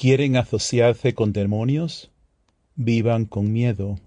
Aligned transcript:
¿Quieren 0.00 0.36
asociarse 0.36 1.12
con 1.12 1.32
demonios? 1.32 2.12
Vivan 2.76 3.24
con 3.24 3.52
miedo. 3.52 3.98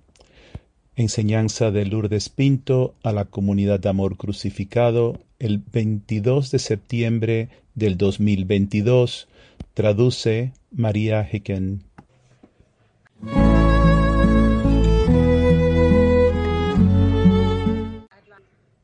Enseñanza 0.96 1.70
de 1.70 1.86
Lourdes 1.86 2.30
Pinto 2.30 2.96
a 3.04 3.12
la 3.12 3.26
comunidad 3.26 3.82
de 3.82 3.90
amor 3.90 4.16
crucificado 4.16 5.20
el 5.38 5.58
22 5.58 6.50
de 6.52 6.60
septiembre 6.60 7.50
del 7.76 7.98
2022. 7.98 9.28
Traduce 9.74 10.54
María 10.72 11.28
Hicken. 11.30 11.84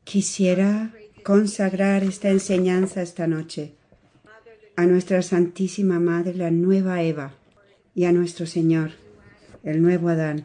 Quisiera 0.04 0.92
consagrar 1.22 2.04
esta 2.04 2.28
enseñanza 2.28 3.00
esta 3.00 3.26
noche 3.26 3.77
a 4.78 4.86
nuestra 4.86 5.22
Santísima 5.22 5.98
Madre, 5.98 6.34
la 6.34 6.52
nueva 6.52 7.02
Eva, 7.02 7.34
y 7.96 8.04
a 8.04 8.12
nuestro 8.12 8.46
Señor, 8.46 8.92
el 9.64 9.82
nuevo 9.82 10.08
Adán, 10.08 10.44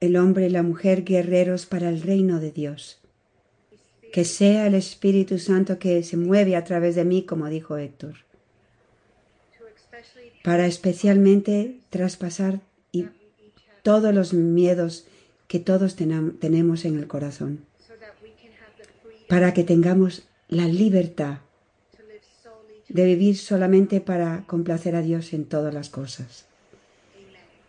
el 0.00 0.16
hombre 0.16 0.46
y 0.46 0.48
la 0.48 0.62
mujer 0.62 1.04
guerreros 1.04 1.66
para 1.66 1.90
el 1.90 2.00
reino 2.00 2.40
de 2.40 2.50
Dios. 2.50 3.02
Que 4.10 4.24
sea 4.24 4.66
el 4.66 4.74
Espíritu 4.74 5.38
Santo 5.38 5.78
que 5.78 6.02
se 6.02 6.16
mueve 6.16 6.56
a 6.56 6.64
través 6.64 6.94
de 6.94 7.04
mí, 7.04 7.26
como 7.26 7.46
dijo 7.48 7.76
Héctor, 7.76 8.14
para 10.42 10.64
especialmente 10.64 11.80
traspasar 11.90 12.60
todos 13.82 14.14
los 14.14 14.32
miedos 14.32 15.06
que 15.46 15.60
todos 15.60 15.94
tenemos 15.94 16.86
en 16.86 16.98
el 16.98 17.06
corazón 17.06 17.66
para 19.28 19.52
que 19.52 19.62
tengamos 19.62 20.26
la 20.48 20.66
libertad 20.66 21.43
de 22.94 23.04
vivir 23.04 23.36
solamente 23.36 24.00
para 24.00 24.44
complacer 24.46 24.94
a 24.94 25.02
Dios 25.02 25.32
en 25.32 25.44
todas 25.44 25.74
las 25.74 25.90
cosas. 25.90 26.46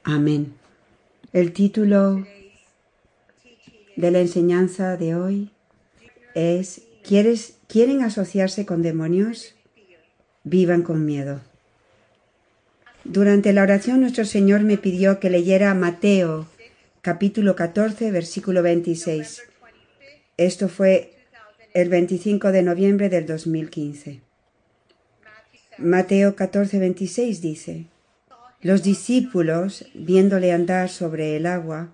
Amén. 0.03 0.53
El 1.33 1.51
título 1.51 2.23
de 3.95 4.11
la 4.11 4.19
enseñanza 4.19 4.97
de 4.97 5.15
hoy 5.15 5.49
es 6.35 6.83
¿Quieres, 7.03 7.57
¿Quieren 7.67 8.03
asociarse 8.03 8.67
con 8.67 8.83
demonios? 8.83 9.55
Vivan 10.43 10.83
con 10.83 11.05
miedo. 11.05 11.41
Durante 13.03 13.51
la 13.51 13.63
oración 13.63 14.01
nuestro 14.01 14.25
Señor 14.25 14.61
me 14.61 14.77
pidió 14.77 15.19
que 15.19 15.31
leyera 15.31 15.73
Mateo 15.73 16.47
capítulo 17.01 17.55
14 17.55 18.11
versículo 18.11 18.61
26. 18.61 19.41
Esto 20.37 20.69
fue 20.69 21.15
el 21.73 21.89
25 21.89 22.51
de 22.51 22.61
noviembre 22.61 23.09
del 23.09 23.25
2015. 23.25 24.24
Mateo 25.77 26.35
14, 26.35 26.79
26 26.79 27.41
dice, 27.41 27.85
Los 28.61 28.81
discípulos, 28.81 29.85
viéndole 29.93 30.53
andar 30.53 30.89
sobre 30.89 31.35
el 31.35 31.45
agua, 31.45 31.89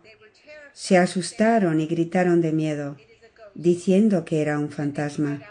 se 0.73 0.97
asustaron 0.97 1.79
y 1.81 1.87
gritaron 1.87 2.41
de 2.41 2.51
miedo, 2.51 2.97
diciendo 3.55 4.23
que 4.23 4.41
era 4.41 4.59
un 4.59 4.69
fantasma. 4.69 5.41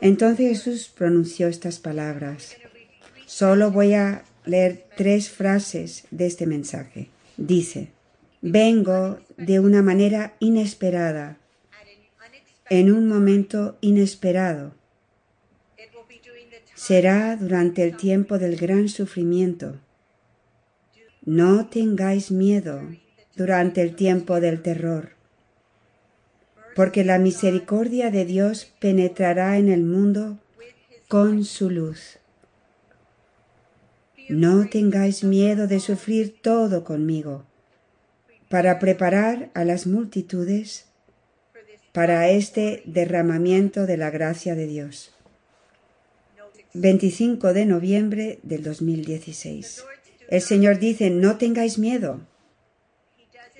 Entonces 0.00 0.48
Jesús 0.48 0.88
pronunció 0.94 1.48
estas 1.48 1.78
palabras. 1.78 2.56
Solo 3.26 3.70
voy 3.70 3.94
a 3.94 4.24
leer 4.44 4.86
tres 4.96 5.30
frases 5.30 6.04
de 6.10 6.26
este 6.26 6.46
mensaje. 6.46 7.08
Dice, 7.36 7.88
vengo 8.40 9.18
de 9.36 9.60
una 9.60 9.82
manera 9.82 10.34
inesperada 10.40 11.38
en 12.68 12.90
un 12.90 13.06
momento 13.06 13.76
inesperado. 13.80 14.72
Será 16.76 17.36
durante 17.36 17.82
el 17.82 17.96
tiempo 17.96 18.38
del 18.38 18.56
gran 18.56 18.90
sufrimiento. 18.90 19.80
No 21.24 21.68
tengáis 21.68 22.30
miedo 22.30 22.82
durante 23.34 23.80
el 23.80 23.96
tiempo 23.96 24.40
del 24.40 24.60
terror, 24.60 25.12
porque 26.76 27.02
la 27.02 27.18
misericordia 27.18 28.10
de 28.10 28.26
Dios 28.26 28.74
penetrará 28.78 29.56
en 29.56 29.70
el 29.70 29.84
mundo 29.84 30.38
con 31.08 31.44
su 31.44 31.70
luz. 31.70 32.18
No 34.28 34.68
tengáis 34.68 35.24
miedo 35.24 35.66
de 35.66 35.80
sufrir 35.80 36.42
todo 36.42 36.84
conmigo, 36.84 37.46
para 38.50 38.78
preparar 38.78 39.50
a 39.54 39.64
las 39.64 39.86
multitudes 39.86 40.84
para 41.92 42.28
este 42.28 42.82
derramamiento 42.84 43.86
de 43.86 43.96
la 43.96 44.10
gracia 44.10 44.54
de 44.54 44.66
Dios. 44.66 45.15
25 46.78 47.54
de 47.54 47.64
noviembre 47.64 48.38
del 48.42 48.62
2016. 48.62 49.82
El 50.28 50.42
Señor 50.42 50.78
dice, 50.78 51.08
no 51.08 51.38
tengáis 51.38 51.78
miedo. 51.78 52.20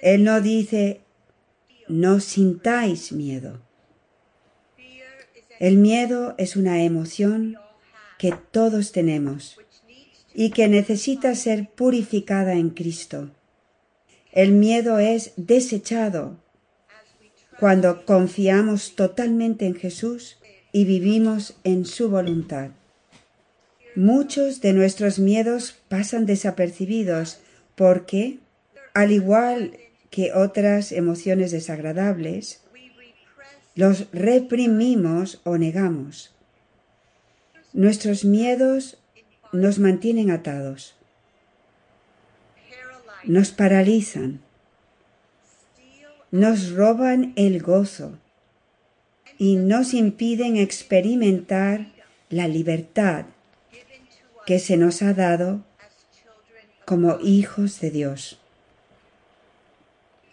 Él 0.02 0.22
no 0.22 0.42
dice, 0.42 1.00
no 1.88 2.20
sintáis 2.20 3.12
miedo. 3.12 3.62
El 5.58 5.78
miedo 5.78 6.34
es 6.36 6.56
una 6.56 6.82
emoción 6.82 7.56
que 8.18 8.34
todos 8.50 8.92
tenemos 8.92 9.56
y 10.34 10.50
que 10.50 10.68
necesita 10.68 11.34
ser 11.34 11.70
purificada 11.70 12.52
en 12.52 12.68
Cristo. 12.68 13.30
El 14.30 14.52
miedo 14.52 14.98
es 14.98 15.32
desechado 15.36 16.36
cuando 17.58 18.04
confiamos 18.04 18.94
totalmente 18.94 19.64
en 19.64 19.74
Jesús 19.74 20.36
y 20.70 20.84
vivimos 20.84 21.56
en 21.64 21.86
su 21.86 22.10
voluntad. 22.10 22.72
Muchos 23.96 24.60
de 24.60 24.74
nuestros 24.74 25.18
miedos 25.18 25.78
pasan 25.88 26.26
desapercibidos 26.26 27.40
porque, 27.76 28.40
al 28.92 29.10
igual 29.10 29.78
que 30.10 30.34
otras 30.34 30.92
emociones 30.92 31.50
desagradables, 31.50 32.60
los 33.74 34.08
reprimimos 34.12 35.40
o 35.44 35.56
negamos. 35.56 36.34
Nuestros 37.72 38.26
miedos 38.26 38.98
nos 39.52 39.78
mantienen 39.78 40.30
atados, 40.30 40.94
nos 43.24 43.50
paralizan. 43.50 44.40
Nos 46.30 46.72
roban 46.72 47.32
el 47.36 47.62
gozo. 47.62 48.18
Y 49.38 49.56
nos 49.56 49.94
impiden 49.94 50.56
experimentar 50.56 51.92
la 52.28 52.46
libertad 52.46 53.26
que 54.46 54.60
se 54.60 54.76
nos 54.76 55.02
ha 55.02 55.12
dado 55.12 55.64
como 56.84 57.18
hijos 57.20 57.80
de 57.80 57.90
Dios. 57.90 58.38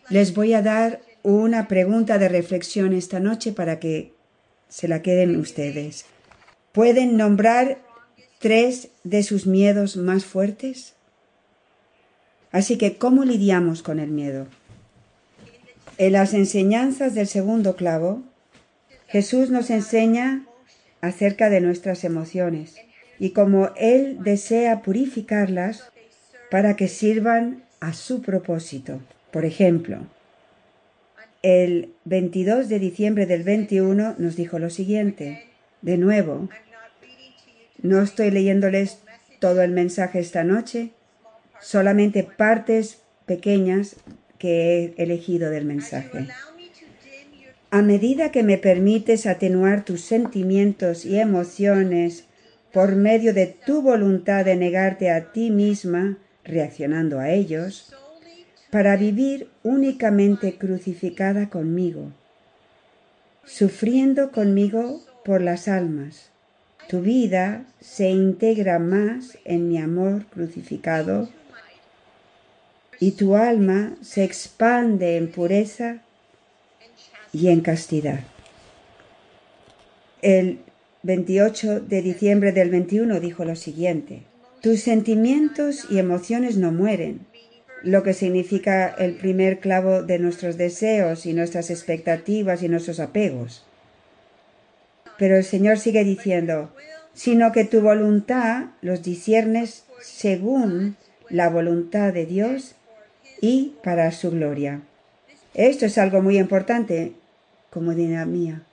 Les 0.09 0.35
voy 0.35 0.53
a 0.53 0.61
dar 0.61 1.01
una 1.23 1.67
pregunta 1.67 2.19
de 2.19 2.29
reflexión 2.29 2.93
esta 2.93 3.19
noche 3.19 3.53
para 3.53 3.79
que 3.79 4.13
se 4.69 4.87
la 4.87 5.01
queden 5.01 5.35
ustedes. 5.37 6.05
¿Pueden 6.73 7.17
nombrar 7.17 7.79
tres 8.39 8.89
de 9.03 9.23
sus 9.23 9.47
miedos 9.47 9.97
más 9.97 10.25
fuertes? 10.25 10.93
Así 12.51 12.77
que, 12.77 12.97
¿cómo 12.97 13.25
lidiamos 13.25 13.81
con 13.81 13.99
el 13.99 14.11
miedo? 14.11 14.45
En 15.97 16.13
las 16.13 16.35
enseñanzas 16.35 17.15
del 17.15 17.27
segundo 17.27 17.75
clavo, 17.75 18.21
Jesús 19.07 19.49
nos 19.49 19.71
enseña 19.71 20.45
acerca 21.01 21.49
de 21.49 21.61
nuestras 21.61 22.03
emociones 22.03 22.75
y 23.23 23.29
cómo 23.29 23.71
Él 23.77 24.17
desea 24.21 24.81
purificarlas 24.81 25.89
para 26.51 26.75
que 26.75 26.89
sirvan 26.89 27.63
a 27.79 27.93
su 27.93 28.21
propósito. 28.21 28.99
Por 29.31 29.45
ejemplo, 29.45 29.99
el 31.41 31.93
22 32.03 32.67
de 32.67 32.79
diciembre 32.79 33.25
del 33.25 33.43
21 33.43 34.15
nos 34.17 34.35
dijo 34.35 34.59
lo 34.59 34.69
siguiente, 34.69 35.45
de 35.81 35.97
nuevo, 35.97 36.49
no 37.81 38.01
estoy 38.01 38.29
leyéndoles 38.29 38.99
todo 39.39 39.61
el 39.61 39.71
mensaje 39.71 40.19
esta 40.19 40.43
noche, 40.43 40.89
solamente 41.61 42.23
partes 42.23 43.03
pequeñas 43.25 43.95
que 44.37 44.93
he 44.97 45.01
elegido 45.01 45.49
del 45.49 45.63
mensaje. 45.63 46.27
A 47.71 47.81
medida 47.81 48.33
que 48.33 48.43
me 48.43 48.57
permites 48.57 49.25
atenuar 49.27 49.85
tus 49.85 50.01
sentimientos 50.01 51.05
y 51.05 51.19
emociones 51.19 52.25
por 52.73 52.95
medio 52.95 53.35
de 53.35 53.45
tu 53.45 53.83
voluntad 53.83 54.43
de 54.43 54.55
negarte 54.55 55.11
a 55.11 55.31
ti 55.31 55.51
misma, 55.51 56.17
reaccionando 56.43 57.19
a 57.19 57.29
ellos, 57.29 57.93
para 58.71 58.97
vivir 58.97 59.47
únicamente 59.61 60.57
crucificada 60.57 61.49
conmigo, 61.49 62.11
sufriendo 63.45 64.31
conmigo 64.31 65.01
por 65.23 65.41
las 65.41 65.67
almas. 65.67 66.31
Tu 66.89 67.01
vida 67.01 67.63
se 67.79 68.09
integra 68.09 68.79
más 68.79 69.37
en 69.45 69.69
mi 69.69 69.77
amor 69.77 70.25
crucificado 70.25 71.29
y 72.99 73.11
tu 73.11 73.35
alma 73.35 73.95
se 74.01 74.23
expande 74.23 75.17
en 75.17 75.31
pureza 75.31 75.99
y 77.31 77.49
en 77.49 77.61
castidad. 77.61 78.21
El 80.23 80.59
28 81.03 81.81
de 81.81 82.01
diciembre 82.01 82.53
del 82.53 82.69
21 82.69 83.19
dijo 83.19 83.43
lo 83.43 83.57
siguiente. 83.57 84.23
Tus 84.61 84.79
sentimientos 84.79 85.85
y 85.89 85.99
emociones 85.99 86.55
no 86.55 86.71
mueren, 86.71 87.25
lo 87.81 88.03
que 88.03 88.13
significa 88.13 88.87
el 88.87 89.15
primer 89.15 89.59
clavo 89.59 90.03
de 90.03 90.17
nuestros 90.17 90.55
deseos 90.55 91.25
y 91.25 91.33
nuestras 91.33 91.69
expectativas 91.69 92.63
y 92.63 92.69
nuestros 92.69 93.01
apegos. 93.01 93.65
Pero 95.17 95.35
el 95.35 95.43
Señor 95.43 95.77
sigue 95.77 96.05
diciendo, 96.05 96.73
sino 97.13 97.51
que 97.51 97.65
tu 97.65 97.81
voluntad 97.81 98.67
los 98.81 99.03
disiernes 99.03 99.83
según 100.01 100.95
la 101.29 101.49
voluntad 101.49 102.13
de 102.13 102.25
Dios 102.25 102.75
y 103.41 103.75
para 103.83 104.09
su 104.13 104.31
gloria. 104.31 104.79
Esto 105.53 105.85
es 105.85 105.97
algo 105.97 106.21
muy 106.21 106.39
importante, 106.39 107.11
como 107.69 107.91
mía. 107.91 108.63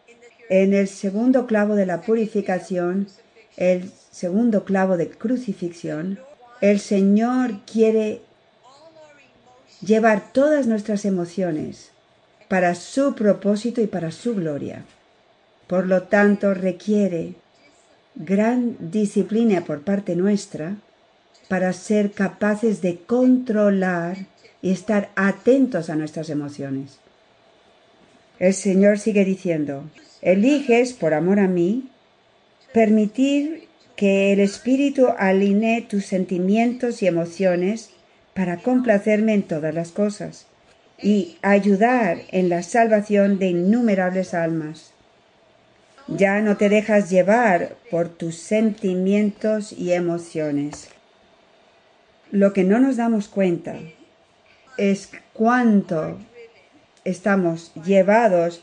En 0.51 0.75
el 0.75 0.89
segundo 0.89 1.47
clavo 1.47 1.77
de 1.77 1.87
la 1.87 2.01
purificación, 2.01 3.07
el 3.57 3.89
segundo 4.11 4.65
clavo 4.65 4.97
de 4.97 5.09
crucifixión, 5.09 6.19
el 6.61 6.81
Señor 6.81 7.61
quiere 7.65 8.21
llevar 9.81 10.33
todas 10.33 10.67
nuestras 10.67 11.05
emociones 11.05 11.93
para 12.49 12.75
su 12.75 13.15
propósito 13.15 13.81
y 13.81 13.87
para 13.87 14.11
su 14.11 14.35
gloria. 14.35 14.85
Por 15.69 15.87
lo 15.87 16.03
tanto, 16.03 16.53
requiere 16.53 17.37
gran 18.17 18.77
disciplina 18.91 19.65
por 19.65 19.83
parte 19.83 20.17
nuestra 20.17 20.79
para 21.49 21.73
ser 21.73 22.11
capaces 22.11 22.83
de 22.83 22.99
controlar 22.99 24.27
y 24.63 24.73
estar 24.73 25.11
atentos 25.15 25.91
a 25.91 25.95
nuestras 25.95 26.29
emociones. 26.29 26.99
El 28.41 28.53
Señor 28.53 28.99
sigue 28.99 29.25
diciendo, 29.25 29.85
eliges, 30.23 30.93
por 30.93 31.15
amor 31.15 31.41
a 31.41 31.49
mí, 31.49 31.89
permitir 32.73 33.69
que 33.97 34.33
el 34.33 34.41
Espíritu 34.41 35.09
alinee 35.19 35.83
tus 35.83 36.07
sentimientos 36.07 37.03
y 37.03 37.07
emociones 37.07 37.91
para 38.35 38.59
complacerme 38.59 39.35
en 39.35 39.43
todas 39.43 39.75
las 39.75 39.91
cosas 39.91 40.47
y 41.03 41.37
ayudar 41.43 42.19
en 42.31 42.49
la 42.49 42.63
salvación 42.63 43.39
de 43.39 43.49
innumerables 43.49 44.35
almas. 44.35 44.93
Ya 46.09 46.41
no 46.41 46.57
te 46.57 46.69
dejas 46.69 47.11
llevar 47.11 47.77
por 47.91 48.09
tus 48.09 48.37
sentimientos 48.37 49.73
y 49.73 49.93
emociones. 49.93 50.89
Lo 52.31 52.53
que 52.53 52.65
no 52.65 52.79
nos 52.79 52.97
damos 52.97 53.29
cuenta 53.29 53.77
es 54.77 55.11
cuánto 55.33 56.19
estamos 57.05 57.73
llevados 57.85 58.63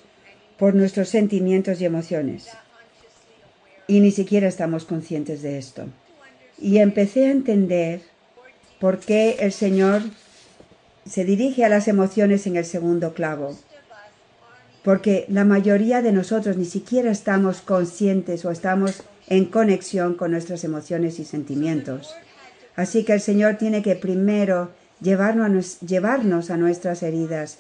por 0.58 0.76
nuestros 0.76 1.10
sentimientos 1.10 1.82
y 1.82 1.86
emociones. 1.86 2.48
Y 3.88 4.00
ni 4.00 4.12
siquiera 4.12 4.48
estamos 4.48 4.86
conscientes 4.86 5.42
de 5.42 5.58
esto. 5.58 5.86
Y 6.60 6.78
empecé 6.78 7.28
a 7.28 7.32
entender 7.32 8.02
por 8.80 9.00
qué 9.00 9.38
el 9.40 9.52
Señor 9.52 10.02
se 11.06 11.24
dirige 11.24 11.64
a 11.64 11.70
las 11.70 11.88
emociones 11.88 12.48
en 12.48 12.58
el 12.58 12.66
segundo 12.66 13.14
clavo 13.14 13.58
porque 14.88 15.26
la 15.28 15.44
mayoría 15.44 16.02
de 16.02 16.14
nosotros 16.14 16.56
ni 16.56 16.64
siquiera 16.64 17.12
estamos 17.12 17.60
conscientes 17.60 18.46
o 18.46 18.52
estamos 18.52 19.04
en 19.28 19.44
conexión 19.44 20.14
con 20.14 20.32
nuestras 20.32 20.64
emociones 20.64 21.20
y 21.20 21.26
sentimientos. 21.26 22.16
Así 22.78 23.04
que 23.04 23.12
el 23.12 23.20
Señor 23.20 23.56
tiene 23.56 23.82
que 23.82 23.98
primero 23.98 24.72
llevarnos, 25.02 25.82
llevarnos 25.82 26.52
a 26.52 26.56
nuestras 26.56 27.04
heridas 27.04 27.58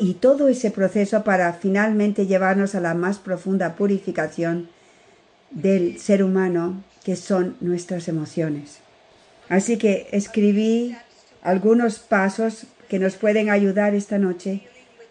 y 0.00 0.14
todo 0.14 0.48
ese 0.48 0.72
proceso 0.72 1.22
para 1.22 1.52
finalmente 1.52 2.26
llevarnos 2.26 2.74
a 2.74 2.80
la 2.80 2.94
más 2.94 3.18
profunda 3.18 3.76
purificación 3.76 4.68
del 5.50 5.98
ser 6.00 6.24
humano, 6.24 6.82
que 7.04 7.14
son 7.14 7.56
nuestras 7.60 8.08
emociones. 8.08 8.80
Así 9.48 9.78
que 9.78 10.08
escribí 10.10 10.96
algunos 11.42 12.00
pasos 12.00 12.66
que 12.88 12.98
nos 12.98 13.14
pueden 13.14 13.50
ayudar 13.50 13.94
esta 13.94 14.18
noche 14.18 14.62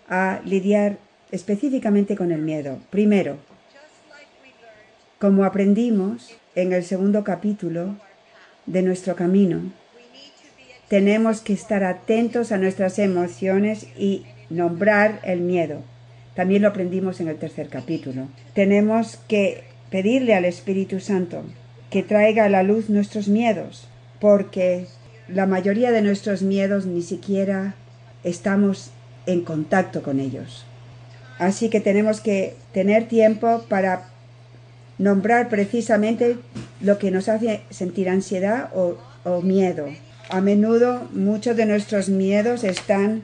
a 0.09 0.41
lidiar 0.43 0.97
específicamente 1.31 2.15
con 2.15 2.31
el 2.31 2.41
miedo. 2.41 2.79
Primero, 2.89 3.37
como 5.17 5.45
aprendimos 5.45 6.35
en 6.55 6.73
el 6.73 6.83
segundo 6.83 7.23
capítulo 7.23 7.95
de 8.65 8.81
nuestro 8.81 9.15
camino, 9.15 9.61
tenemos 10.89 11.41
que 11.41 11.53
estar 11.53 11.83
atentos 11.83 12.51
a 12.51 12.57
nuestras 12.57 12.99
emociones 12.99 13.87
y 13.97 14.25
nombrar 14.49 15.19
el 15.23 15.41
miedo. 15.41 15.81
También 16.35 16.61
lo 16.61 16.67
aprendimos 16.67 17.19
en 17.19 17.27
el 17.27 17.37
tercer 17.37 17.69
capítulo. 17.69 18.27
Tenemos 18.53 19.17
que 19.27 19.63
pedirle 19.89 20.35
al 20.35 20.45
Espíritu 20.45 20.99
Santo 20.99 21.43
que 21.89 22.03
traiga 22.03 22.45
a 22.45 22.49
la 22.49 22.63
luz 22.63 22.89
nuestros 22.89 23.27
miedos, 23.27 23.87
porque 24.19 24.85
la 25.27 25.45
mayoría 25.45 25.91
de 25.91 26.01
nuestros 26.01 26.41
miedos 26.41 26.85
ni 26.85 27.01
siquiera 27.01 27.75
estamos 28.23 28.91
en 29.25 29.41
contacto 29.41 30.03
con 30.03 30.19
ellos. 30.19 30.65
Así 31.39 31.69
que 31.69 31.79
tenemos 31.79 32.21
que 32.21 32.55
tener 32.73 33.07
tiempo 33.07 33.63
para 33.69 34.09
nombrar 34.97 35.49
precisamente 35.49 36.37
lo 36.81 36.97
que 36.97 37.11
nos 37.11 37.29
hace 37.29 37.61
sentir 37.69 38.09
ansiedad 38.09 38.69
o, 38.73 38.97
miedo. 39.41 39.87
A 40.29 40.39
menudo 40.39 41.09
muchos 41.11 41.57
de 41.57 41.65
nuestros 41.65 42.07
miedos 42.07 42.63
están 42.63 43.23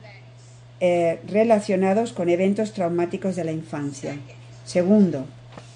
eh, 0.85 1.21
relacionados 1.27 2.11
con 2.11 2.27
eventos 2.27 2.73
traumáticos 2.73 3.37
de 3.37 3.45
la 3.45 3.53
infancia. 3.53 4.17
Segundo, 4.65 5.25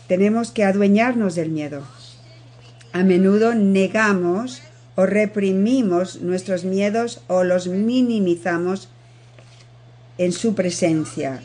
tenemos 0.07 0.51
que 0.51 0.65
adueñarnos 0.65 1.35
del 1.35 1.49
miedo. 1.49 1.87
A 2.91 3.03
menudo 3.03 3.55
negamos 3.55 4.61
o 4.95 5.05
reprimimos 5.05 6.21
nuestros 6.21 6.65
miedos 6.65 7.21
o 7.27 7.45
los 7.45 7.67
minimizamos 7.67 8.89
en 10.17 10.33
su 10.33 10.55
presencia 10.55 11.41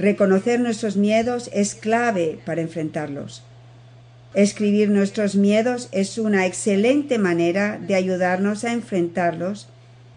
Reconocer 0.00 0.60
nuestros 0.60 0.96
miedos 0.96 1.50
es 1.52 1.74
clave 1.74 2.38
para 2.46 2.62
enfrentarlos. 2.62 3.42
Escribir 4.32 4.88
nuestros 4.88 5.34
miedos 5.34 5.90
es 5.92 6.16
una 6.16 6.46
excelente 6.46 7.18
manera 7.18 7.78
de 7.78 7.96
ayudarnos 7.96 8.64
a 8.64 8.72
enfrentarlos 8.72 9.68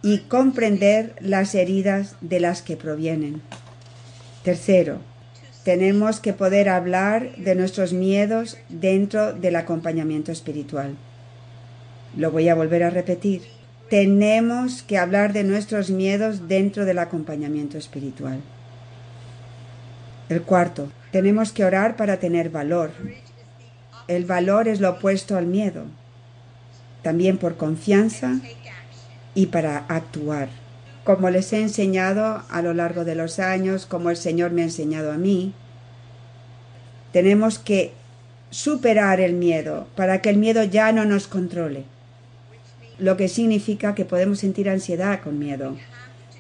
y 0.04 0.20
comprender 0.20 1.16
las 1.22 1.56
heridas 1.56 2.18
de 2.20 2.42
las 2.42 2.62
que 2.62 2.76
provienen. 2.76 3.42
Tercero, 4.44 5.00
tenemos 5.64 6.20
que 6.20 6.34
poder 6.34 6.68
hablar 6.68 7.34
de 7.38 7.56
nuestros 7.56 7.94
miedos 7.94 8.58
dentro 8.68 9.34
del 9.34 9.56
acompañamiento 9.56 10.34
espiritual. 10.34 10.98
Lo 12.18 12.32
voy 12.32 12.50
a 12.50 12.56
volver 12.56 12.84
a 12.84 12.90
repetir. 12.90 13.44
Tenemos 13.90 14.84
que 14.84 14.98
hablar 14.98 15.32
de 15.32 15.46
nuestros 15.46 15.90
miedos 15.90 16.50
dentro 16.50 16.84
del 16.84 17.00
acompañamiento 17.00 17.78
espiritual. 17.78 18.42
El 20.28 20.42
cuarto, 20.42 20.92
tenemos 21.12 21.54
que 21.54 21.64
orar 21.64 21.96
para 21.96 22.18
tener 22.18 22.50
valor. 22.50 22.92
El 24.10 24.26
valor 24.26 24.68
es 24.68 24.82
lo 24.82 24.90
opuesto 24.90 25.38
al 25.38 25.46
miedo, 25.46 25.86
también 27.04 27.38
por 27.38 27.56
confianza 27.56 28.42
y 29.36 29.48
para 29.48 29.86
actuar. 29.88 30.50
Como 31.04 31.30
les 31.30 31.52
he 31.54 31.62
enseñado 31.62 32.44
a 32.50 32.62
lo 32.62 32.74
largo 32.74 33.04
de 33.04 33.16
los 33.16 33.40
años, 33.40 33.86
como 33.86 34.10
el 34.10 34.18
Señor 34.18 34.52
me 34.52 34.62
ha 34.62 34.66
enseñado 34.66 35.12
a 35.12 35.18
mí, 35.18 35.54
tenemos 37.12 37.60
que 37.60 37.94
superar 38.50 39.20
el 39.20 39.34
miedo 39.34 39.88
para 39.96 40.22
que 40.22 40.30
el 40.30 40.38
miedo 40.38 40.64
ya 40.64 40.92
no 40.92 41.06
nos 41.06 41.28
controle. 41.28 41.86
Lo 43.00 43.18
que 43.18 43.28
significa 43.28 43.96
que 43.96 44.06
podemos 44.06 44.40
sentir 44.40 44.70
ansiedad 44.70 45.22
con 45.22 45.40
miedo, 45.40 45.76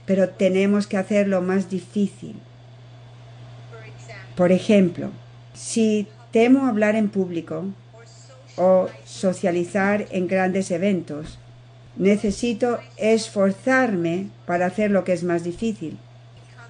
pero 0.06 0.30
tenemos 0.30 0.88
que 0.88 0.98
hacerlo 0.98 1.42
más 1.42 1.70
difícil 1.70 2.36
por 4.36 4.52
ejemplo, 4.52 5.12
si 5.54 6.08
temo 6.32 6.66
hablar 6.66 6.96
en 6.96 7.10
público 7.10 7.66
o 8.58 8.88
socializar 9.06 10.08
en 10.10 10.28
grandes 10.28 10.72
eventos, 10.72 11.38
necesito 11.96 12.80
esforzarme 12.98 14.28
para 14.46 14.66
hacer 14.66 14.92
lo 14.92 15.04
que 15.04 15.14
es 15.14 15.24
más 15.24 15.44
difícil. 15.44 15.98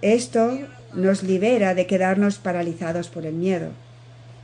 Esto 0.02 0.60
nos 0.94 1.24
libera 1.24 1.74
de 1.74 1.88
quedarnos 1.88 2.38
paralizados 2.38 3.10
por 3.10 3.26
el 3.26 3.34
miedo. 3.34 3.70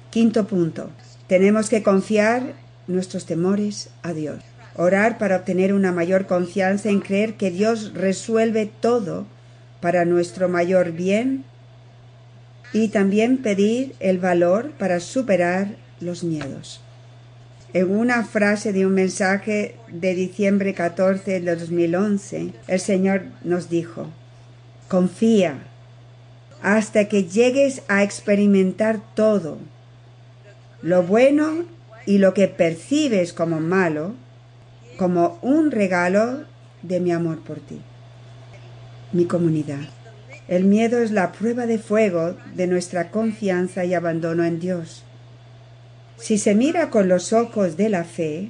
Quinto 0.09 0.47
punto. 0.47 0.89
Tenemos 1.27 1.69
que 1.69 1.83
confiar 1.83 2.53
nuestros 2.87 3.25
temores 3.25 3.89
a 4.01 4.13
Dios. 4.13 4.39
Orar 4.75 5.17
para 5.17 5.35
obtener 5.35 5.73
una 5.73 5.91
mayor 5.91 6.25
confianza 6.25 6.89
en 6.89 7.01
creer 7.01 7.35
que 7.35 7.51
Dios 7.51 7.93
resuelve 7.93 8.71
todo 8.79 9.25
para 9.81 10.05
nuestro 10.05 10.49
mayor 10.49 10.91
bien 10.91 11.43
y 12.73 12.89
también 12.89 13.37
pedir 13.37 13.95
el 13.99 14.19
valor 14.19 14.71
para 14.71 14.99
superar 14.99 15.75
los 15.99 16.23
miedos. 16.23 16.81
En 17.71 17.91
una 17.91 18.23
frase 18.23 18.73
de 18.73 18.87
un 18.87 18.95
mensaje 18.95 19.75
de 19.91 20.15
diciembre 20.15 20.73
14 20.73 21.39
de 21.39 21.55
2011, 21.55 22.53
el 22.67 22.79
Señor 22.79 23.25
nos 23.43 23.69
dijo, 23.69 24.07
confía 24.87 25.59
hasta 26.63 27.07
que 27.07 27.25
llegues 27.25 27.83
a 27.87 28.03
experimentar 28.03 28.99
todo, 29.13 29.59
lo 30.81 31.03
bueno 31.03 31.65
y 32.07 32.17
lo 32.17 32.33
que 32.33 32.47
percibes 32.47 33.33
como 33.33 33.59
malo 33.59 34.13
como 34.97 35.37
un 35.43 35.69
regalo 35.69 36.45
de 36.81 36.99
mi 36.99 37.11
amor 37.11 37.39
por 37.39 37.59
ti. 37.59 37.79
Mi 39.13 39.25
comunidad. 39.25 39.87
El 40.47 40.65
miedo 40.65 40.97
es 40.99 41.11
la 41.11 41.31
prueba 41.31 41.67
de 41.67 41.77
fuego 41.77 42.35
de 42.55 42.65
nuestra 42.65 43.11
confianza 43.11 43.85
y 43.85 43.93
abandono 43.93 44.43
en 44.43 44.59
Dios. 44.59 45.05
Si 46.19 46.37
se 46.37 46.53
mira 46.53 46.89
con 46.89 47.07
los 47.07 47.33
ojos 47.33 47.77
de 47.77 47.89
la 47.89 48.03
fe, 48.03 48.49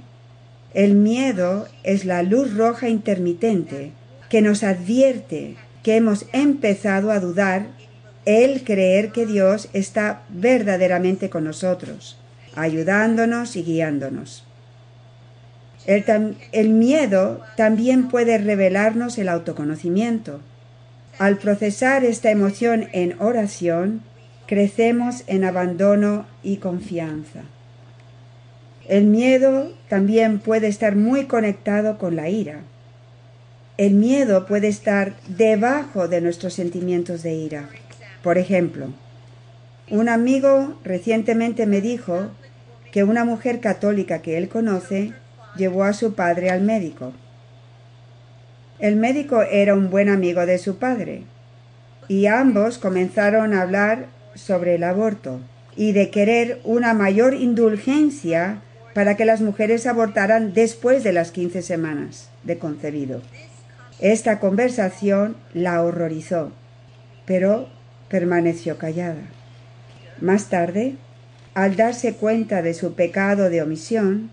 el 0.73 0.95
miedo 0.95 1.67
es 1.83 2.05
la 2.05 2.23
luz 2.23 2.55
roja 2.55 2.89
intermitente 2.89 3.91
que 4.29 4.41
nos 4.41 4.63
advierte 4.63 5.55
que 5.83 5.95
hemos 5.95 6.25
empezado 6.33 7.11
a 7.11 7.19
dudar 7.19 7.67
el 8.25 8.63
creer 8.63 9.11
que 9.11 9.25
Dios 9.25 9.69
está 9.73 10.23
verdaderamente 10.29 11.29
con 11.29 11.45
nosotros, 11.45 12.17
ayudándonos 12.55 13.55
y 13.55 13.63
guiándonos. 13.63 14.43
El, 15.85 16.69
miedo 16.69 17.41
también 17.55 18.09
puede 18.09 18.37
revelarnos 18.37 19.17
el 19.17 19.29
autoconocimiento. 19.29 20.41
Al 21.17 21.37
procesar 21.37 22.03
esta 22.03 22.29
emoción 22.29 22.89
en 22.91 23.19
oración, 23.19 24.01
crecemos 24.45 25.23
en 25.25 25.45
abandono 25.45 26.27
y 26.43 26.57
confianza. 26.57 27.43
El 28.89 29.05
miedo 29.05 29.71
también 29.87 30.39
puede 30.39 30.67
estar 30.67 30.95
muy 30.95 31.25
conectado 31.25 31.99
con 31.99 32.15
la 32.15 32.27
ira. 32.27 32.61
El 33.77 33.93
miedo 33.93 34.47
puede 34.47 34.67
estar 34.67 35.13
debajo 35.27 36.07
de 36.07 36.21
nuestros 36.21 36.55
sentimientos 36.55 37.21
de 37.21 37.35
ira. 37.35 37.69
Por 38.23 38.39
ejemplo, 38.39 38.87
un 39.91 40.09
amigo 40.09 40.79
recientemente 40.83 41.67
me 41.67 41.81
dijo 41.81 42.31
que 42.91 43.03
una 43.03 43.25
mujer 43.25 43.59
católica 43.59 44.23
que 44.23 44.39
él 44.39 44.49
conoce 44.49 45.13
llevó 45.55 45.83
a 45.83 45.93
su 45.93 46.15
padre 46.15 46.49
al 46.49 46.63
médico. 46.63 47.13
El 48.79 48.95
médico 48.95 49.43
era 49.43 49.75
un 49.75 49.91
buen 49.91 50.09
amigo 50.09 50.47
de 50.47 50.57
su 50.57 50.79
padre 50.79 51.25
y 52.07 52.25
ambos 52.25 52.79
comenzaron 52.79 53.53
a 53.53 53.61
hablar 53.61 54.07
sobre 54.33 54.73
el 54.73 54.83
aborto 54.83 55.41
y 55.75 55.91
de 55.91 56.09
querer 56.09 56.59
una 56.63 56.95
mayor 56.95 57.35
indulgencia 57.35 58.63
para 58.93 59.15
que 59.15 59.25
las 59.25 59.41
mujeres 59.41 59.87
abortaran 59.87 60.53
después 60.53 61.03
de 61.03 61.13
las 61.13 61.31
15 61.31 61.61
semanas 61.61 62.29
de 62.43 62.57
concebido. 62.57 63.21
Esta 63.99 64.39
conversación 64.39 65.35
la 65.53 65.81
horrorizó, 65.81 66.51
pero 67.25 67.69
permaneció 68.09 68.77
callada. 68.77 69.21
Más 70.21 70.49
tarde, 70.49 70.95
al 71.53 71.75
darse 71.75 72.13
cuenta 72.13 72.61
de 72.61 72.73
su 72.73 72.93
pecado 72.93 73.49
de 73.49 73.61
omisión, 73.61 74.31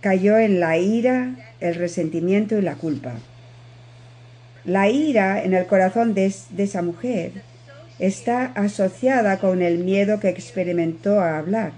cayó 0.00 0.38
en 0.38 0.60
la 0.60 0.78
ira, 0.78 1.36
el 1.60 1.74
resentimiento 1.74 2.58
y 2.58 2.62
la 2.62 2.74
culpa. 2.74 3.14
La 4.64 4.88
ira 4.88 5.42
en 5.42 5.54
el 5.54 5.66
corazón 5.66 6.14
de, 6.14 6.32
esa 6.58 6.82
mujer 6.82 7.42
está 7.98 8.46
asociada 8.54 9.38
con 9.38 9.62
el 9.62 9.78
miedo 9.78 10.20
que 10.20 10.28
experimentó 10.28 11.20
a 11.20 11.38
hablar. 11.38 11.72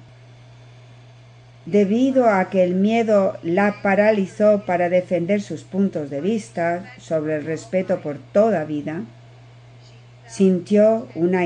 Debido 1.65 2.29
a 2.29 2.51
que 2.51 2.65
el 2.65 2.75
miedo 2.75 3.37
la 3.43 3.83
paralizó 3.83 4.65
para 4.67 4.89
defender 4.89 5.43
sus 5.43 5.63
puntos 5.63 6.11
de 6.11 6.21
vista 6.21 6.93
sobre 6.99 7.37
el 7.37 7.45
respeto 7.45 8.01
por 8.01 8.19
toda 8.19 8.65
vida, 8.65 9.03
sintió 10.27 11.07
una, 11.15 11.43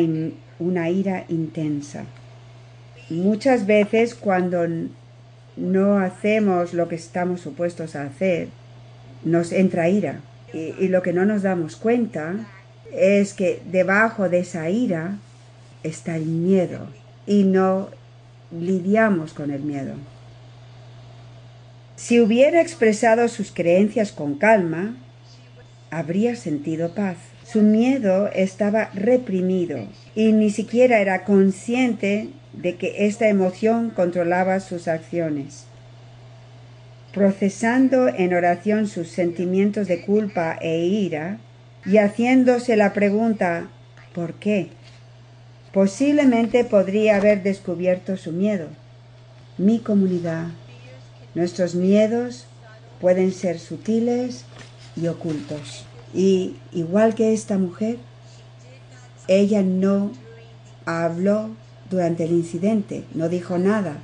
una 0.59 0.89
ira 0.89 1.25
intensa. 1.29 2.05
Muchas 3.11 3.67
veces 3.67 4.15
cuando 4.15 4.67
no 5.57 5.99
hacemos 5.99 6.75
lo 6.75 6.89
que 6.89 6.97
estamos 6.97 7.41
supuestos 7.41 7.97
a 7.97 8.05
hacer, 8.05 8.49
nos 9.25 9.53
entra 9.53 9.89
ira. 9.89 10.21
Y, 10.53 10.89
lo 10.89 11.03
que 11.03 11.13
no 11.13 11.27
nos 11.27 11.43
damos 11.43 11.77
cuenta 11.77 12.35
es 12.93 13.35
que 13.35 13.61
debajo 13.71 14.29
de 14.29 14.39
esa 14.39 14.71
ira 14.71 15.19
está 15.83 16.17
el 16.17 16.25
miedo 16.25 16.87
y 17.27 17.45
no 17.45 17.89
lidiamos 18.51 19.33
con 19.33 19.51
el 19.51 19.63
miedo. 19.63 19.95
Si 21.97 22.21
hubiera 22.21 22.61
expresado 22.61 23.29
sus 23.29 23.53
creencias 23.53 24.13
con 24.13 24.37
calma, 24.37 24.97
habría 25.91 26.37
sentido 26.37 26.95
paz. 26.95 27.17
Su 27.45 27.63
miedo 27.63 28.29
estaba 28.33 28.91
reprimido 28.93 29.79
y 30.15 30.33
ni 30.33 30.51
siquiera 30.51 31.01
era 31.01 31.25
consciente 31.25 32.29
de 32.53 32.77
que 32.77 33.07
esta 33.07 33.29
emoción 33.29 33.91
controlaba 33.91 34.61
sus 34.61 34.89
acciones. 34.89 35.65
Procesando 37.15 38.09
en 38.09 38.35
oración 38.35 38.89
sus 38.89 39.09
sentimientos 39.09 39.89
de 39.89 40.03
culpa 40.03 40.59
e 40.61 40.85
ira 40.85 41.39
y 41.87 41.99
haciéndose 41.99 42.77
la 42.77 42.93
pregunta 42.93 43.69
¿por 44.13 44.35
qué? 44.35 44.69
Posiblemente 45.77 46.65
podría 46.65 47.17
haber 47.17 47.43
descubierto 47.43 48.17
su 48.17 48.33
miedo. 48.33 48.69
Mi 49.59 49.79
comunidad, 49.79 50.47
nuestros 51.35 51.75
miedos 51.75 52.47
pueden 52.99 53.31
ser 53.31 53.59
sutiles 53.59 54.47
y 54.97 55.09
ocultos. 55.09 55.85
Y 56.15 56.57
igual 56.73 57.15
que 57.15 57.35
esta 57.35 57.59
mujer, 57.59 57.99
ella 59.29 59.61
no 59.61 60.13
habló 60.87 61.51
durante 61.91 62.25
el 62.25 62.31
incidente, 62.31 63.05
no 63.13 63.29
dijo 63.29 63.59
nada, 63.59 63.99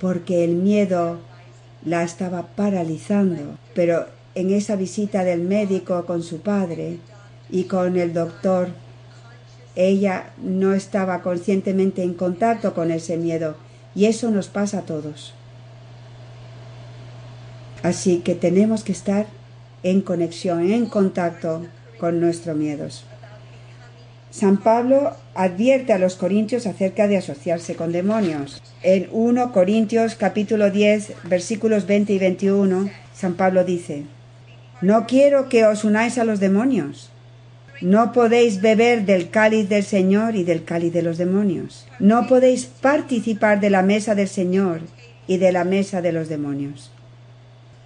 porque 0.00 0.42
el 0.42 0.56
miedo 0.56 1.20
la 1.84 2.02
estaba 2.02 2.48
paralizando. 2.56 3.56
Pero 3.72 4.06
en 4.34 4.50
esa 4.52 4.74
visita 4.74 5.22
del 5.22 5.42
médico 5.42 6.04
con 6.06 6.24
su 6.24 6.40
padre 6.40 6.98
y 7.50 7.64
con 7.66 7.96
el 7.96 8.12
doctor, 8.12 8.70
ella 9.78 10.30
no 10.38 10.74
estaba 10.74 11.22
conscientemente 11.22 12.02
en 12.02 12.14
contacto 12.14 12.74
con 12.74 12.90
ese 12.90 13.16
miedo 13.16 13.56
y 13.94 14.06
eso 14.06 14.28
nos 14.32 14.48
pasa 14.48 14.80
a 14.80 14.82
todos. 14.82 15.34
Así 17.84 18.18
que 18.18 18.34
tenemos 18.34 18.82
que 18.82 18.90
estar 18.90 19.26
en 19.84 20.00
conexión, 20.00 20.72
en 20.72 20.86
contacto 20.86 21.64
con 22.00 22.18
nuestros 22.18 22.56
miedos. 22.56 23.04
San 24.32 24.56
Pablo 24.56 25.12
advierte 25.36 25.92
a 25.92 25.98
los 25.98 26.16
corintios 26.16 26.66
acerca 26.66 27.06
de 27.06 27.16
asociarse 27.16 27.76
con 27.76 27.92
demonios. 27.92 28.60
En 28.82 29.08
1 29.12 29.52
Corintios 29.52 30.16
capítulo 30.16 30.72
10 30.72 31.12
versículos 31.24 31.86
20 31.86 32.14
y 32.14 32.18
21, 32.18 32.90
San 33.14 33.34
Pablo 33.34 33.64
dice, 33.64 34.06
No 34.80 35.06
quiero 35.06 35.48
que 35.48 35.64
os 35.66 35.84
unáis 35.84 36.18
a 36.18 36.24
los 36.24 36.40
demonios. 36.40 37.10
No 37.80 38.12
podéis 38.12 38.60
beber 38.60 39.04
del 39.06 39.30
cáliz 39.30 39.68
del 39.68 39.84
Señor 39.84 40.34
y 40.34 40.42
del 40.42 40.64
cáliz 40.64 40.92
de 40.92 41.02
los 41.02 41.16
demonios. 41.16 41.86
No 42.00 42.26
podéis 42.26 42.66
participar 42.66 43.60
de 43.60 43.70
la 43.70 43.82
mesa 43.82 44.16
del 44.16 44.28
Señor 44.28 44.80
y 45.28 45.36
de 45.36 45.52
la 45.52 45.62
mesa 45.64 46.02
de 46.02 46.10
los 46.10 46.28
demonios. 46.28 46.90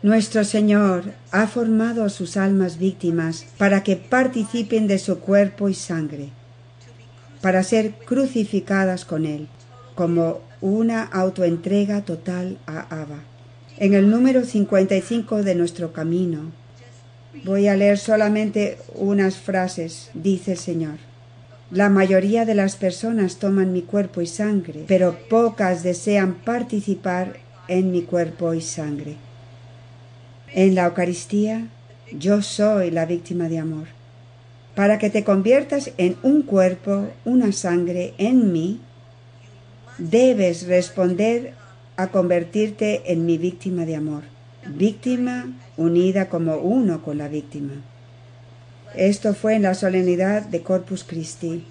Nuestro 0.03 0.45
Señor 0.45 1.13
ha 1.31 1.47
formado 1.47 2.05
a 2.05 2.09
sus 2.09 2.37
almas 2.39 2.79
víctimas 2.79 3.47
para 3.59 3.83
que 3.83 3.97
participen 3.97 4.87
de 4.87 4.99
su 4.99 5.19
cuerpo 5.19 5.69
y 5.69 5.75
sangre, 5.75 6.31
para 7.43 7.63
ser 7.63 7.93
crucificadas 7.93 9.05
con 9.05 9.27
Él, 9.27 9.47
como 9.95 10.41
una 10.63 11.05
autoentrega 11.05 12.01
total 12.01 12.57
a 12.67 12.81
Abba. 12.89 13.21
En 13.77 13.95
el 13.95 14.11
número 14.11 14.45
55 14.45 15.43
de 15.43 15.55
nuestro 15.55 15.93
camino, 15.93 16.51
voy 17.45 17.69
a 17.69 17.77
leer 17.77 17.99
solamente 17.99 18.79
unas 18.95 19.37
frases, 19.37 20.11
dice 20.15 20.53
el 20.53 20.59
Señor. 20.59 20.99
La 21.71 21.89
mayoría 21.89 22.45
de 22.45 22.55
las 22.55 22.77
personas 22.77 23.37
toman 23.37 23.73
mi 23.73 23.83
cuerpo 23.83 24.21
y 24.21 24.27
sangre, 24.27 24.85
pero 24.87 25.19
pocas 25.31 25.83
desean 25.83 26.35
participar 26.35 27.39
en 27.69 27.91
mi 27.91 28.03
cuerpo 28.03 28.53
y 28.53 28.61
sangre. 28.61 29.17
En 30.53 30.75
la 30.75 30.85
Eucaristía 30.85 31.69
yo 32.13 32.43
soy 32.43 32.91
la 32.91 33.07
víctima 33.07 33.49
de 33.49 33.59
amor. 33.59 33.87
Para 34.75 34.99
que 34.99 35.11
te 35.11 35.25
conviertas 35.25 35.93
en 35.97 36.17
un 36.23 36.43
cuerpo, 36.43 37.09
una 37.25 37.53
sangre 37.53 38.15
en 38.19 38.53
mí, 38.53 38.81
debes 39.99 40.67
responder 40.67 41.55
a 41.97 42.09
convertirte 42.09 43.13
en 43.13 43.25
mi 43.27 43.39
víctima 43.39 43.85
de 43.87 43.97
amor, 43.97 44.25
víctima 44.67 45.53
unida 45.77 46.29
como 46.29 46.57
uno 46.57 47.03
con 47.03 47.19
la 47.19 47.29
víctima. 47.29 47.73
Esto 48.95 49.35
fue 49.35 49.55
en 49.55 49.63
la 49.63 49.75
solemnidad 49.75 50.43
de 50.43 50.63
Corpus 50.63 51.05
Christi, 51.05 51.65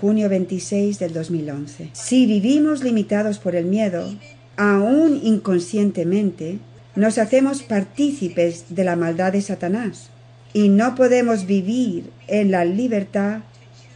junio 0.00 0.28
26 0.28 0.98
del 0.98 1.12
2011. 1.12 1.90
Si 1.92 2.26
vivimos 2.26 2.82
limitados 2.82 3.38
por 3.38 3.56
el 3.56 3.66
miedo, 3.66 4.14
aún 4.56 5.20
inconscientemente, 5.22 6.58
nos 6.94 7.18
hacemos 7.18 7.62
partícipes 7.62 8.66
de 8.68 8.84
la 8.84 8.96
maldad 8.96 9.32
de 9.32 9.40
Satanás 9.40 10.10
y 10.52 10.68
no 10.68 10.94
podemos 10.94 11.46
vivir 11.46 12.10
en 12.28 12.50
la 12.50 12.64
libertad 12.64 13.40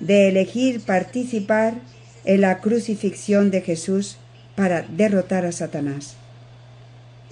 de 0.01 0.29
elegir 0.29 0.81
participar 0.81 1.75
en 2.25 2.41
la 2.41 2.61
crucifixión 2.61 3.51
de 3.51 3.61
Jesús 3.61 4.17
para 4.55 4.83
derrotar 4.83 5.45
a 5.45 5.53
Satanás. 5.53 6.17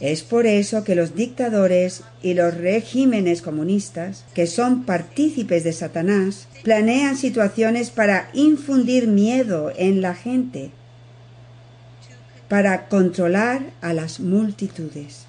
Es 0.01 0.23
por 0.23 0.47
eso 0.47 0.83
que 0.83 0.97
los 0.97 1.15
dictadores 1.15 2.03
y 2.23 2.35
los 2.35 2.55
regímenes 2.55 3.43
comunistas, 3.43 4.25
que 4.35 4.47
son 4.47 4.85
partícipes 4.85 5.63
de 5.63 5.73
Satanás, 5.73 6.49
planean 6.65 7.17
situaciones 7.17 7.91
para 7.91 8.29
infundir 8.35 9.07
miedo 9.07 9.73
en 9.77 10.03
la 10.03 10.15
gente, 10.15 10.71
para 12.49 12.89
controlar 12.89 13.63
a 13.81 13.93
las 13.93 14.19
multitudes. 14.19 15.27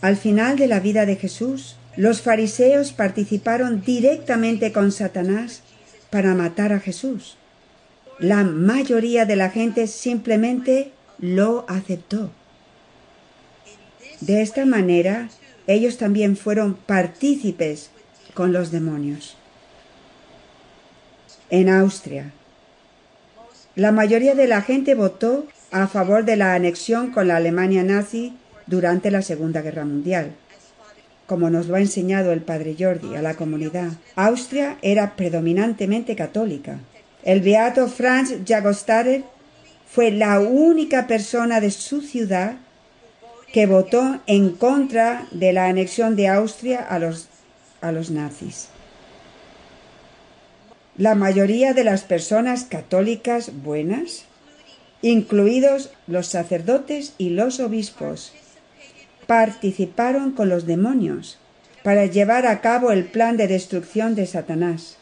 Al 0.00 0.16
final 0.16 0.56
de 0.56 0.66
la 0.66 0.80
vida 0.80 1.04
de 1.04 1.16
Jesús, 1.16 1.76
los 1.96 2.22
fariseos 2.22 2.92
participaron 2.92 3.82
directamente 3.82 4.72
con 4.72 4.92
Satanás 4.92 5.62
para 6.08 6.34
matar 6.34 6.72
a 6.72 6.80
Jesús. 6.80 7.36
La 8.18 8.44
mayoría 8.44 9.26
de 9.26 9.36
la 9.36 9.50
gente 9.50 9.86
simplemente 9.86 10.92
lo 11.18 11.66
aceptó. 11.68 12.30
De 14.20 14.42
esta 14.42 14.66
manera, 14.66 15.28
ellos 15.66 15.96
también 15.96 16.36
fueron 16.36 16.74
partícipes 16.74 17.90
con 18.34 18.52
los 18.52 18.70
demonios. 18.70 19.36
En 21.48 21.68
Austria, 21.68 22.32
la 23.74 23.92
mayoría 23.92 24.34
de 24.34 24.46
la 24.46 24.62
gente 24.62 24.94
votó 24.94 25.46
a 25.70 25.86
favor 25.86 26.24
de 26.24 26.36
la 26.36 26.54
anexión 26.54 27.12
con 27.12 27.28
la 27.28 27.36
Alemania 27.36 27.82
nazi 27.82 28.36
durante 28.66 29.10
la 29.10 29.22
Segunda 29.22 29.62
Guerra 29.62 29.84
Mundial. 29.84 30.32
Como 31.26 31.48
nos 31.48 31.68
lo 31.68 31.76
ha 31.76 31.80
enseñado 31.80 32.32
el 32.32 32.42
padre 32.42 32.76
Jordi 32.78 33.14
a 33.14 33.22
la 33.22 33.34
comunidad, 33.34 33.92
Austria 34.16 34.76
era 34.82 35.16
predominantemente 35.16 36.16
católica. 36.16 36.78
El 37.22 37.40
beato 37.40 37.88
Franz 37.88 38.34
Jagostader 38.46 39.22
fue 39.88 40.10
la 40.10 40.40
única 40.40 41.06
persona 41.06 41.60
de 41.60 41.70
su 41.70 42.00
ciudad 42.00 42.56
que 43.52 43.66
votó 43.66 44.20
en 44.26 44.50
contra 44.50 45.26
de 45.32 45.52
la 45.52 45.66
anexión 45.66 46.16
de 46.16 46.28
Austria 46.28 46.80
a 46.80 46.98
los, 46.98 47.28
a 47.80 47.92
los 47.92 48.10
nazis. 48.10 48.68
La 50.96 51.14
mayoría 51.14 51.72
de 51.72 51.84
las 51.84 52.02
personas 52.02 52.64
católicas 52.64 53.50
buenas, 53.62 54.24
incluidos 55.02 55.90
los 56.06 56.26
sacerdotes 56.26 57.14
y 57.18 57.30
los 57.30 57.58
obispos, 57.58 58.32
participaron 59.26 60.32
con 60.32 60.48
los 60.48 60.66
demonios 60.66 61.38
para 61.82 62.06
llevar 62.06 62.46
a 62.46 62.60
cabo 62.60 62.92
el 62.92 63.04
plan 63.04 63.36
de 63.36 63.48
destrucción 63.48 64.14
de 64.14 64.26
Satanás. 64.26 64.96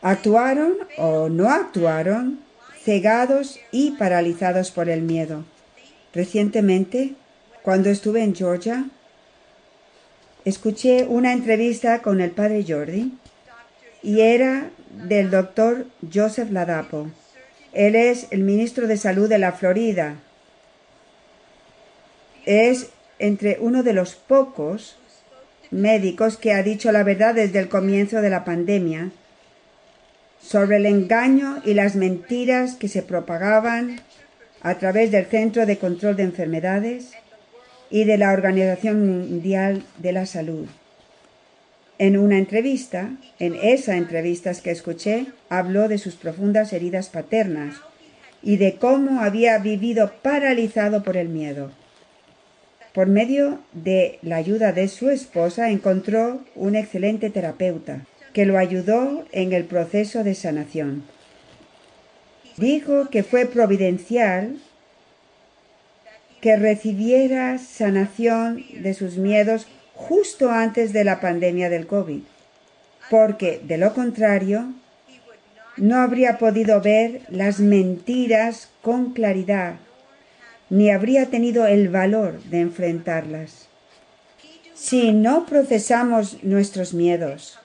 Actuaron 0.00 0.74
o 0.96 1.28
no 1.28 1.50
actuaron 1.50 2.40
cegados 2.82 3.58
y 3.72 3.92
paralizados 3.92 4.70
por 4.70 4.88
el 4.88 5.02
miedo. 5.02 5.44
Recientemente, 6.14 7.14
cuando 7.66 7.90
estuve 7.90 8.22
en 8.22 8.32
Georgia, 8.32 8.84
escuché 10.44 11.02
una 11.02 11.32
entrevista 11.32 12.00
con 12.00 12.20
el 12.20 12.30
padre 12.30 12.64
Jordi 12.64 13.18
y 14.04 14.20
era 14.20 14.70
del 14.92 15.32
doctor 15.32 15.86
Joseph 16.14 16.52
Ladapo. 16.52 17.10
Él 17.72 17.96
es 17.96 18.28
el 18.30 18.44
ministro 18.44 18.86
de 18.86 18.96
Salud 18.96 19.28
de 19.28 19.40
la 19.40 19.50
Florida. 19.50 20.14
Es 22.44 22.90
entre 23.18 23.56
uno 23.58 23.82
de 23.82 23.94
los 23.94 24.14
pocos 24.14 24.96
médicos 25.72 26.36
que 26.36 26.52
ha 26.52 26.62
dicho 26.62 26.92
la 26.92 27.02
verdad 27.02 27.34
desde 27.34 27.58
el 27.58 27.68
comienzo 27.68 28.20
de 28.20 28.30
la 28.30 28.44
pandemia 28.44 29.10
sobre 30.40 30.76
el 30.76 30.86
engaño 30.86 31.60
y 31.64 31.74
las 31.74 31.96
mentiras 31.96 32.76
que 32.76 32.86
se 32.86 33.02
propagaban 33.02 34.02
a 34.62 34.76
través 34.76 35.10
del 35.10 35.26
Centro 35.26 35.66
de 35.66 35.78
Control 35.78 36.14
de 36.14 36.22
Enfermedades 36.22 37.16
y 37.90 38.04
de 38.04 38.18
la 38.18 38.32
Organización 38.32 39.06
Mundial 39.06 39.82
de 39.98 40.12
la 40.12 40.26
Salud. 40.26 40.66
En 41.98 42.18
una 42.18 42.36
entrevista, 42.36 43.10
en 43.38 43.54
esa 43.54 43.96
entrevista 43.96 44.52
que 44.54 44.70
escuché, 44.70 45.26
habló 45.48 45.88
de 45.88 45.98
sus 45.98 46.14
profundas 46.14 46.72
heridas 46.72 47.08
paternas 47.08 47.76
y 48.42 48.58
de 48.58 48.74
cómo 48.74 49.20
había 49.20 49.58
vivido 49.58 50.12
paralizado 50.22 51.02
por 51.02 51.16
el 51.16 51.28
miedo. 51.28 51.72
Por 52.92 53.08
medio 53.08 53.60
de 53.72 54.18
la 54.22 54.36
ayuda 54.36 54.72
de 54.72 54.88
su 54.88 55.10
esposa 55.10 55.70
encontró 55.70 56.40
un 56.54 56.76
excelente 56.76 57.30
terapeuta 57.30 58.06
que 58.32 58.46
lo 58.46 58.58
ayudó 58.58 59.24
en 59.32 59.52
el 59.52 59.64
proceso 59.64 60.22
de 60.22 60.34
sanación. 60.34 61.04
Dijo 62.58 63.08
que 63.10 63.22
fue 63.22 63.46
providencial 63.46 64.56
que 66.46 66.54
recibiera 66.54 67.58
sanación 67.58 68.64
de 68.80 68.94
sus 68.94 69.16
miedos 69.16 69.66
justo 69.96 70.52
antes 70.52 70.92
de 70.92 71.02
la 71.02 71.20
pandemia 71.20 71.68
del 71.68 71.88
COVID, 71.88 72.20
porque 73.10 73.60
de 73.64 73.76
lo 73.78 73.92
contrario 73.94 74.72
no 75.76 75.96
habría 75.96 76.38
podido 76.38 76.80
ver 76.80 77.22
las 77.30 77.58
mentiras 77.58 78.70
con 78.80 79.12
claridad, 79.12 79.74
ni 80.70 80.92
habría 80.92 81.26
tenido 81.26 81.66
el 81.66 81.88
valor 81.88 82.40
de 82.44 82.60
enfrentarlas. 82.60 83.66
Si 84.72 85.10
no 85.10 85.46
procesamos 85.46 86.44
nuestros 86.44 86.94
miedos, 86.94 87.58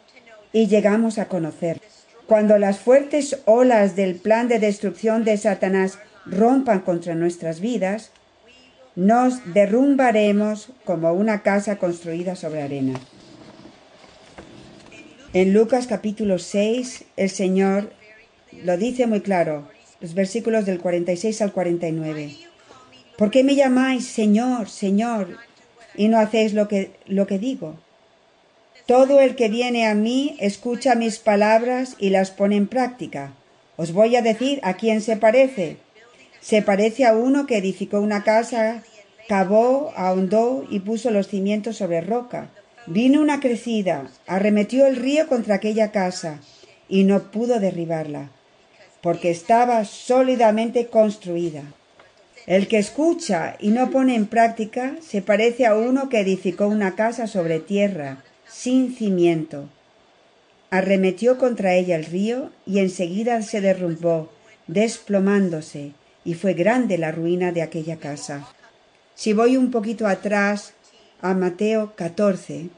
y 0.54 0.66
llegamos 0.66 1.20
a 1.20 1.28
conocer. 1.28 1.80
Cuando 2.26 2.58
las 2.58 2.80
fuertes 2.80 3.42
olas 3.46 3.96
del 3.96 4.16
plan 4.16 4.48
de 4.48 4.58
destrucción 4.58 5.24
de 5.24 5.38
Satanás 5.38 6.00
rompan 6.26 6.80
contra 6.80 7.14
nuestras 7.14 7.60
vidas, 7.60 8.12
nos 8.96 9.54
derrumbaremos 9.54 10.70
como 10.84 11.14
una 11.14 11.44
casa 11.44 11.78
construida 11.78 12.36
sobre 12.36 12.62
arena. 12.62 13.00
En 15.34 15.54
Lucas 15.54 15.88
capítulo 15.88 16.40
6, 16.40 17.06
el 17.16 17.30
Señor 17.30 17.94
lo 18.64 18.78
dice 18.78 19.08
muy 19.08 19.22
claro, 19.22 19.70
los 20.02 20.14
versículos 20.14 20.66
del 20.66 20.80
46 20.80 21.42
al 21.42 21.54
49. 21.54 22.36
¿Por 23.18 23.32
qué 23.32 23.44
me 23.44 23.56
llamáis 23.56 24.08
Señor, 24.08 24.68
Señor, 24.70 25.38
y 25.96 26.08
no 26.08 26.20
hacéis 26.20 26.54
lo 26.54 26.68
que, 26.68 26.92
lo 27.06 27.28
que 27.28 27.40
digo? 27.40 27.76
Todo 28.88 29.22
el 29.22 29.36
que 29.36 29.48
viene 29.48 29.88
a 29.88 29.96
mí 29.96 30.36
escucha 30.40 30.96
mis 30.96 31.20
palabras 31.20 31.96
y 31.98 32.10
las 32.10 32.32
pone 32.32 32.58
en 32.58 32.68
práctica. 32.68 33.34
Os 33.78 33.94
voy 33.94 34.16
a 34.16 34.22
decir 34.22 34.60
a 34.64 34.74
quién 34.74 35.02
se 35.02 35.16
parece. 35.16 35.78
Se 36.42 36.62
parece 36.64 37.06
a 37.06 37.16
uno 37.16 37.46
que 37.46 37.58
edificó 37.58 38.02
una 38.02 38.24
casa, 38.24 38.84
cavó, 39.28 39.94
ahondó 39.96 40.66
y 40.70 40.80
puso 40.80 41.12
los 41.12 41.28
cimientos 41.28 41.78
sobre 41.78 42.02
roca. 42.02 42.50
Vino 42.88 43.22
una 43.22 43.40
crecida, 43.40 44.10
arremetió 44.26 44.88
el 44.88 44.96
río 44.96 45.28
contra 45.28 45.56
aquella 45.56 45.92
casa 45.92 46.40
y 46.90 47.04
no 47.04 47.32
pudo 47.32 47.60
derribarla, 47.60 48.32
porque 49.02 49.30
estaba 49.30 49.86
sólidamente 49.86 50.88
construida. 50.88 51.64
El 52.48 52.68
que 52.68 52.80
escucha 52.80 53.56
y 53.60 53.70
no 53.70 53.92
pone 53.92 54.16
en 54.16 54.26
práctica 54.26 54.96
se 55.00 55.22
parece 55.22 55.68
a 55.68 55.76
uno 55.76 56.10
que 56.10 56.20
edificó 56.20 56.68
una 56.68 56.96
casa 56.96 57.28
sobre 57.28 57.60
tierra 57.60 58.24
sin 58.52 58.96
cimiento. 58.96 59.70
Arremetió 60.72 61.38
contra 61.38 61.76
ella 61.76 61.96
el 61.96 62.06
río 62.06 62.50
y 62.66 62.80
enseguida 62.80 63.44
se 63.44 63.62
derrumbó, 63.62 64.32
desplomándose, 64.68 65.92
y 66.24 66.36
fue 66.36 66.54
grande 66.54 66.98
la 66.98 67.12
ruina 67.12 67.52
de 67.52 67.62
aquella 67.62 67.98
casa. 67.98 68.48
Si 69.16 69.34
voy 69.34 69.58
un 69.58 69.72
poquito 69.72 70.08
atrás 70.08 70.74
a 71.22 71.34
Mateo 71.34 71.94
14, 71.96 72.70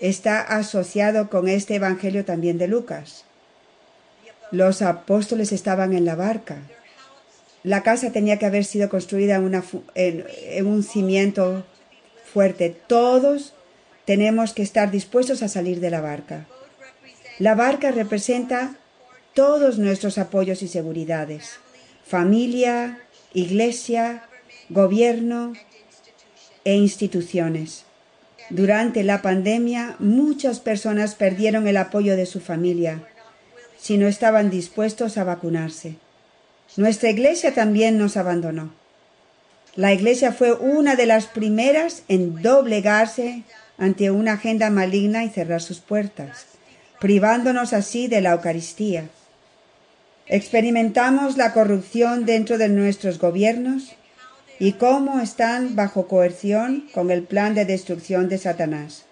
está 0.00 0.40
asociado 0.40 1.30
con 1.30 1.48
este 1.48 1.76
Evangelio 1.76 2.24
también 2.24 2.58
de 2.58 2.68
Lucas. 2.68 3.24
Los 4.50 4.82
apóstoles 4.82 5.52
estaban 5.52 5.92
en 5.92 6.04
la 6.04 6.14
barca. 6.14 6.58
La 7.62 7.82
casa 7.82 8.10
tenía 8.10 8.38
que 8.38 8.46
haber 8.46 8.64
sido 8.64 8.88
construida 8.88 9.36
en, 9.36 10.24
en 10.34 10.66
un 10.66 10.82
cimiento 10.82 11.64
fuerte. 12.32 12.76
Todos 12.86 13.54
tenemos 14.04 14.52
que 14.52 14.62
estar 14.62 14.90
dispuestos 14.90 15.42
a 15.42 15.48
salir 15.48 15.80
de 15.80 15.90
la 15.90 16.00
barca. 16.00 16.46
La 17.38 17.54
barca 17.54 17.92
representa 17.92 18.76
todos 19.34 19.78
nuestros 19.78 20.18
apoyos 20.18 20.62
y 20.62 20.68
seguridades. 20.68 21.61
Familia, 22.06 23.00
iglesia, 23.32 24.24
gobierno 24.68 25.52
e 26.64 26.74
instituciones. 26.74 27.84
Durante 28.50 29.02
la 29.02 29.22
pandemia 29.22 29.96
muchas 29.98 30.60
personas 30.60 31.14
perdieron 31.14 31.66
el 31.66 31.76
apoyo 31.76 32.16
de 32.16 32.26
su 32.26 32.40
familia 32.40 33.08
si 33.78 33.98
no 33.98 34.06
estaban 34.06 34.48
dispuestos 34.48 35.18
a 35.18 35.24
vacunarse. 35.24 35.96
Nuestra 36.76 37.10
iglesia 37.10 37.52
también 37.52 37.98
nos 37.98 38.16
abandonó. 38.16 38.72
La 39.74 39.92
iglesia 39.92 40.32
fue 40.32 40.52
una 40.52 40.94
de 40.94 41.06
las 41.06 41.26
primeras 41.26 42.04
en 42.06 42.42
doblegarse 42.42 43.42
ante 43.78 44.10
una 44.10 44.34
agenda 44.34 44.70
maligna 44.70 45.24
y 45.24 45.30
cerrar 45.30 45.62
sus 45.62 45.80
puertas, 45.80 46.46
privándonos 47.00 47.72
así 47.72 48.06
de 48.06 48.20
la 48.20 48.32
Eucaristía. 48.32 49.08
Experimentamos 50.32 51.36
la 51.36 51.52
corrupción 51.52 52.24
dentro 52.24 52.56
de 52.56 52.70
nuestros 52.70 53.18
gobiernos 53.18 53.92
y 54.58 54.72
cómo 54.72 55.20
están 55.20 55.76
bajo 55.76 56.08
coerción 56.08 56.88
con 56.94 57.10
el 57.10 57.24
plan 57.24 57.54
de 57.54 57.66
destrucción 57.66 58.30
de 58.30 58.38
Satanás. 58.38 59.04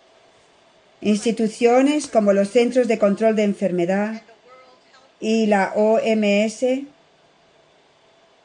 Instituciones 1.02 2.06
como 2.06 2.32
los 2.32 2.48
Centros 2.48 2.88
de 2.88 2.98
Control 2.98 3.36
de 3.36 3.42
Enfermedad 3.42 4.22
y 5.20 5.44
la 5.44 5.74
OMS 5.74 6.86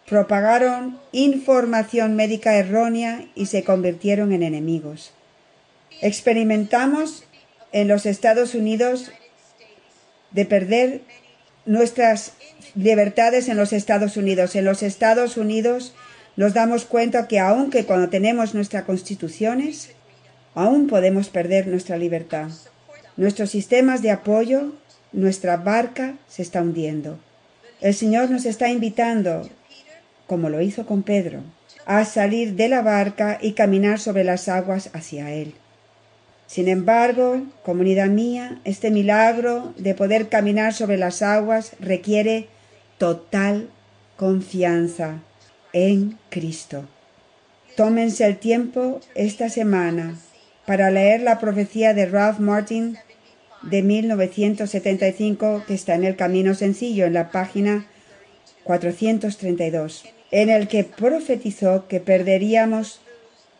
propagaron 0.05 0.99
información 1.13 2.17
médica 2.17 2.57
errónea 2.57 3.25
y 3.35 3.45
se 3.45 3.63
convirtieron 3.63 4.33
en 4.33 4.43
enemigos. 4.43 5.13
Experimentamos 6.01 7.23
en 7.71 7.87
los 7.87 8.05
Estados 8.05 8.53
Unidos 8.53 9.13
de 10.31 10.43
perder 10.43 11.03
nuestras 11.65 12.33
libertades 12.75 13.47
en 13.49 13.57
los 13.57 13.73
Estados 13.73 14.17
Unidos. 14.17 14.55
En 14.55 14.65
los 14.65 14.83
Estados 14.83 15.37
Unidos 15.37 15.93
nos 16.35 16.53
damos 16.53 16.85
cuenta 16.85 17.27
que 17.27 17.39
aunque 17.39 17.85
cuando 17.85 18.09
tenemos 18.09 18.53
nuestras 18.53 18.83
constituciones, 18.83 19.91
aún 20.53 20.87
podemos 20.87 21.29
perder 21.29 21.67
nuestra 21.67 21.97
libertad. 21.97 22.49
Nuestros 23.17 23.49
sistemas 23.49 24.01
de 24.01 24.11
apoyo, 24.11 24.73
nuestra 25.13 25.57
barca 25.57 26.15
se 26.27 26.41
está 26.41 26.61
hundiendo. 26.61 27.17
El 27.81 27.93
Señor 27.93 28.29
nos 28.29 28.45
está 28.45 28.69
invitando, 28.69 29.49
como 30.27 30.49
lo 30.49 30.61
hizo 30.61 30.85
con 30.85 31.03
Pedro, 31.03 31.41
a 31.85 32.03
salir 32.03 32.55
de 32.55 32.67
la 32.67 32.81
barca 32.81 33.37
y 33.41 33.53
caminar 33.53 33.99
sobre 33.99 34.23
las 34.23 34.49
aguas 34.49 34.89
hacia 34.93 35.31
Él. 35.31 35.53
Sin 36.47 36.67
embargo, 36.67 37.43
comunidad 37.63 38.07
mía, 38.07 38.59
este 38.65 38.91
milagro 38.91 39.73
de 39.77 39.95
poder 39.95 40.29
caminar 40.29 40.73
sobre 40.73 40.97
las 40.97 41.21
aguas 41.21 41.71
requiere 41.79 42.47
total 42.97 43.69
confianza 44.17 45.21
en 45.73 46.17
Cristo. 46.29 46.85
Tómense 47.75 48.25
el 48.25 48.37
tiempo 48.37 49.01
esta 49.15 49.49
semana 49.49 50.17
para 50.65 50.89
leer 50.91 51.21
la 51.21 51.39
profecía 51.39 51.93
de 51.93 52.05
Ralph 52.05 52.39
Martin 52.39 52.97
de 53.61 53.81
1975 53.81 55.63
que 55.67 55.73
está 55.73 55.95
en 55.95 56.05
el 56.05 56.15
Camino 56.15 56.53
Sencillo 56.53 57.05
en 57.05 57.13
la 57.13 57.31
página 57.31 57.85
432, 58.63 60.05
en 60.31 60.49
el 60.49 60.67
que 60.67 60.83
profetizó 60.83 61.87
que 61.87 61.99
perderíamos 61.99 63.01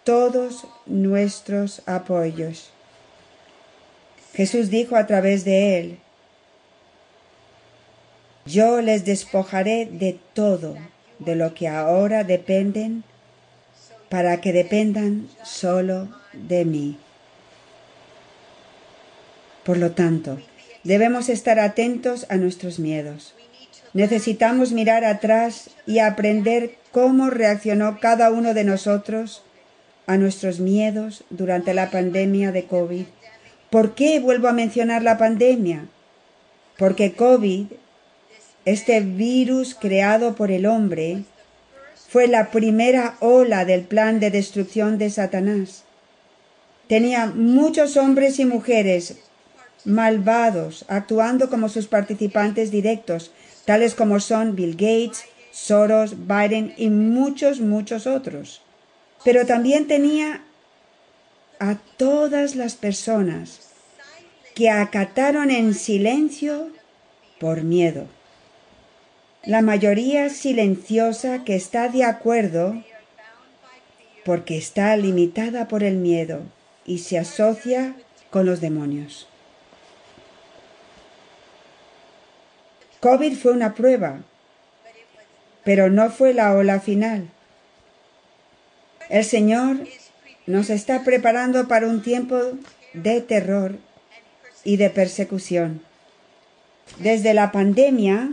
todos 0.03 0.67
nuestros 0.85 1.81
apoyos. 1.85 2.71
Jesús 4.33 4.69
dijo 4.69 4.95
a 4.95 5.07
través 5.07 5.45
de 5.45 5.79
él, 5.79 5.99
yo 8.45 8.81
les 8.81 9.05
despojaré 9.05 9.87
de 9.87 10.19
todo 10.33 10.75
de 11.19 11.35
lo 11.35 11.53
que 11.53 11.67
ahora 11.67 12.23
dependen 12.23 13.03
para 14.09 14.39
que 14.39 14.53
dependan 14.53 15.27
solo 15.43 16.09
de 16.33 16.63
mí. 16.63 16.97
Por 19.63 19.77
lo 19.77 19.91
tanto, 19.91 20.37
debemos 20.83 21.29
estar 21.29 21.59
atentos 21.59 22.27
a 22.29 22.37
nuestros 22.37 22.77
miedos. 22.77 23.33
Necesitamos 23.93 24.73
mirar 24.73 25.05
atrás 25.05 25.71
y 25.87 25.99
aprender 25.99 26.75
cómo 26.91 27.29
reaccionó 27.29 27.99
cada 27.99 28.29
uno 28.29 28.53
de 28.53 28.63
nosotros 28.63 29.41
a 30.05 30.17
nuestros 30.17 30.59
miedos 30.59 31.23
durante 31.31 31.73
la 31.73 31.89
pandemia 31.89 32.51
de 32.51 32.65
COVID. 32.65 33.05
¿Por 33.71 33.95
qué 33.95 34.19
vuelvo 34.19 34.47
a 34.47 34.53
mencionar 34.53 35.01
la 35.01 35.17
pandemia? 35.17 35.85
Porque 36.77 37.13
COVID 37.13 37.67
este 38.65 38.99
virus 38.99 39.75
creado 39.75 40.35
por 40.35 40.49
el 40.49 40.65
hombre 40.65 41.23
fue 42.09 42.27
la 42.27 42.49
primera 42.49 43.15
ola 43.19 43.63
del 43.63 43.83
plan 43.83 44.19
de 44.19 44.31
destrucción 44.31 44.97
de 44.97 45.11
Satanás. 45.11 45.83
Tenía 46.87 47.27
muchos 47.27 47.95
hombres 47.95 48.39
y 48.39 48.45
mujeres 48.45 49.17
malvados 49.85 50.85
actuando 50.87 51.49
como 51.49 51.69
sus 51.69 51.87
participantes 51.87 52.71
directos, 52.71 53.31
tales 53.65 53.93
como 53.93 54.19
son 54.19 54.55
Bill 54.55 54.73
Gates, 54.73 55.25
Soros, 55.51 56.15
Biden 56.27 56.73
y 56.75 56.89
muchos, 56.89 57.61
muchos 57.61 58.07
otros. 58.07 58.61
Pero 59.23 59.45
también 59.45 59.87
tenía 59.87 60.43
a 61.59 61.77
todas 61.97 62.55
las 62.55 62.75
personas 62.75 63.59
que 64.55 64.69
acataron 64.69 65.51
en 65.51 65.73
silencio 65.75 66.69
por 67.39 67.63
miedo 67.63 68.07
la 69.45 69.61
mayoría 69.61 70.29
silenciosa 70.29 71.43
que 71.43 71.55
está 71.55 71.89
de 71.89 72.03
acuerdo 72.03 72.83
porque 74.23 74.57
está 74.57 74.97
limitada 74.97 75.67
por 75.67 75.83
el 75.83 75.97
miedo 75.97 76.41
y 76.83 76.99
se 76.99 77.19
asocia 77.19 77.95
con 78.31 78.47
los 78.47 78.59
demonios. 78.59 79.27
COVID 83.01 83.37
fue 83.37 83.51
una 83.51 83.75
prueba, 83.75 84.21
pero 85.63 85.91
no 85.91 86.09
fue 86.09 86.33
la 86.33 86.53
ola 86.53 86.79
final. 86.79 87.29
El 89.09 89.23
Señor 89.23 89.87
nos 90.47 90.71
está 90.71 91.03
preparando 91.03 91.67
para 91.67 91.87
un 91.87 92.01
tiempo 92.01 92.39
de 92.93 93.21
terror 93.21 93.77
y 94.63 94.77
de 94.77 94.89
persecución. 94.89 95.81
Desde 96.97 97.35
la 97.35 97.51
pandemia, 97.51 98.31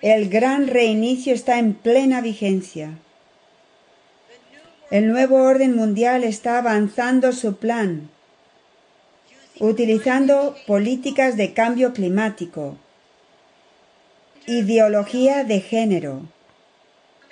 el 0.00 0.28
gran 0.28 0.68
reinicio 0.68 1.34
está 1.34 1.58
en 1.58 1.74
plena 1.74 2.20
vigencia. 2.20 2.98
El 4.90 5.08
nuevo 5.08 5.42
orden 5.42 5.74
mundial 5.74 6.22
está 6.24 6.58
avanzando 6.58 7.32
su 7.32 7.56
plan, 7.56 8.08
utilizando 9.58 10.56
políticas 10.66 11.36
de 11.36 11.52
cambio 11.52 11.92
climático, 11.92 12.76
ideología 14.46 15.44
de 15.44 15.60
género, 15.60 16.22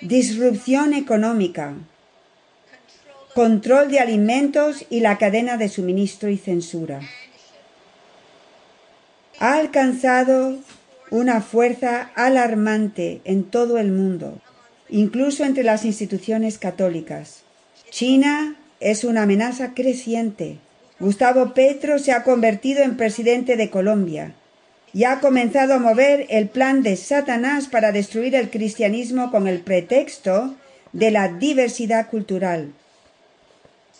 disrupción 0.01 0.93
económica, 0.93 1.73
control 3.33 3.89
de 3.89 3.99
alimentos 3.99 4.85
y 4.89 4.99
la 4.99 5.17
cadena 5.17 5.57
de 5.57 5.69
suministro 5.69 6.29
y 6.29 6.37
censura. 6.37 6.99
Ha 9.39 9.53
alcanzado 9.53 10.57
una 11.09 11.41
fuerza 11.41 12.11
alarmante 12.15 13.21
en 13.23 13.43
todo 13.43 13.77
el 13.77 13.91
mundo, 13.91 14.41
incluso 14.89 15.43
entre 15.43 15.63
las 15.63 15.85
instituciones 15.85 16.57
católicas. 16.57 17.43
China 17.89 18.55
es 18.79 19.03
una 19.03 19.23
amenaza 19.23 19.73
creciente. 19.73 20.57
Gustavo 20.99 21.53
Petro 21.53 21.99
se 21.99 22.11
ha 22.11 22.23
convertido 22.23 22.83
en 22.83 22.97
presidente 22.97 23.55
de 23.55 23.69
Colombia 23.69 24.33
y 24.93 25.03
ha 25.03 25.19
comenzado 25.19 25.75
a 25.75 25.79
mover 25.79 26.25
el 26.29 26.49
plan 26.49 26.81
de 26.81 26.95
Satanás 26.95 27.67
para 27.67 27.91
destruir 27.91 28.35
el 28.35 28.49
cristianismo 28.49 29.31
con 29.31 29.47
el 29.47 29.59
pretexto 29.59 30.55
de 30.93 31.11
la 31.11 31.27
diversidad 31.27 32.09
cultural. 32.09 32.71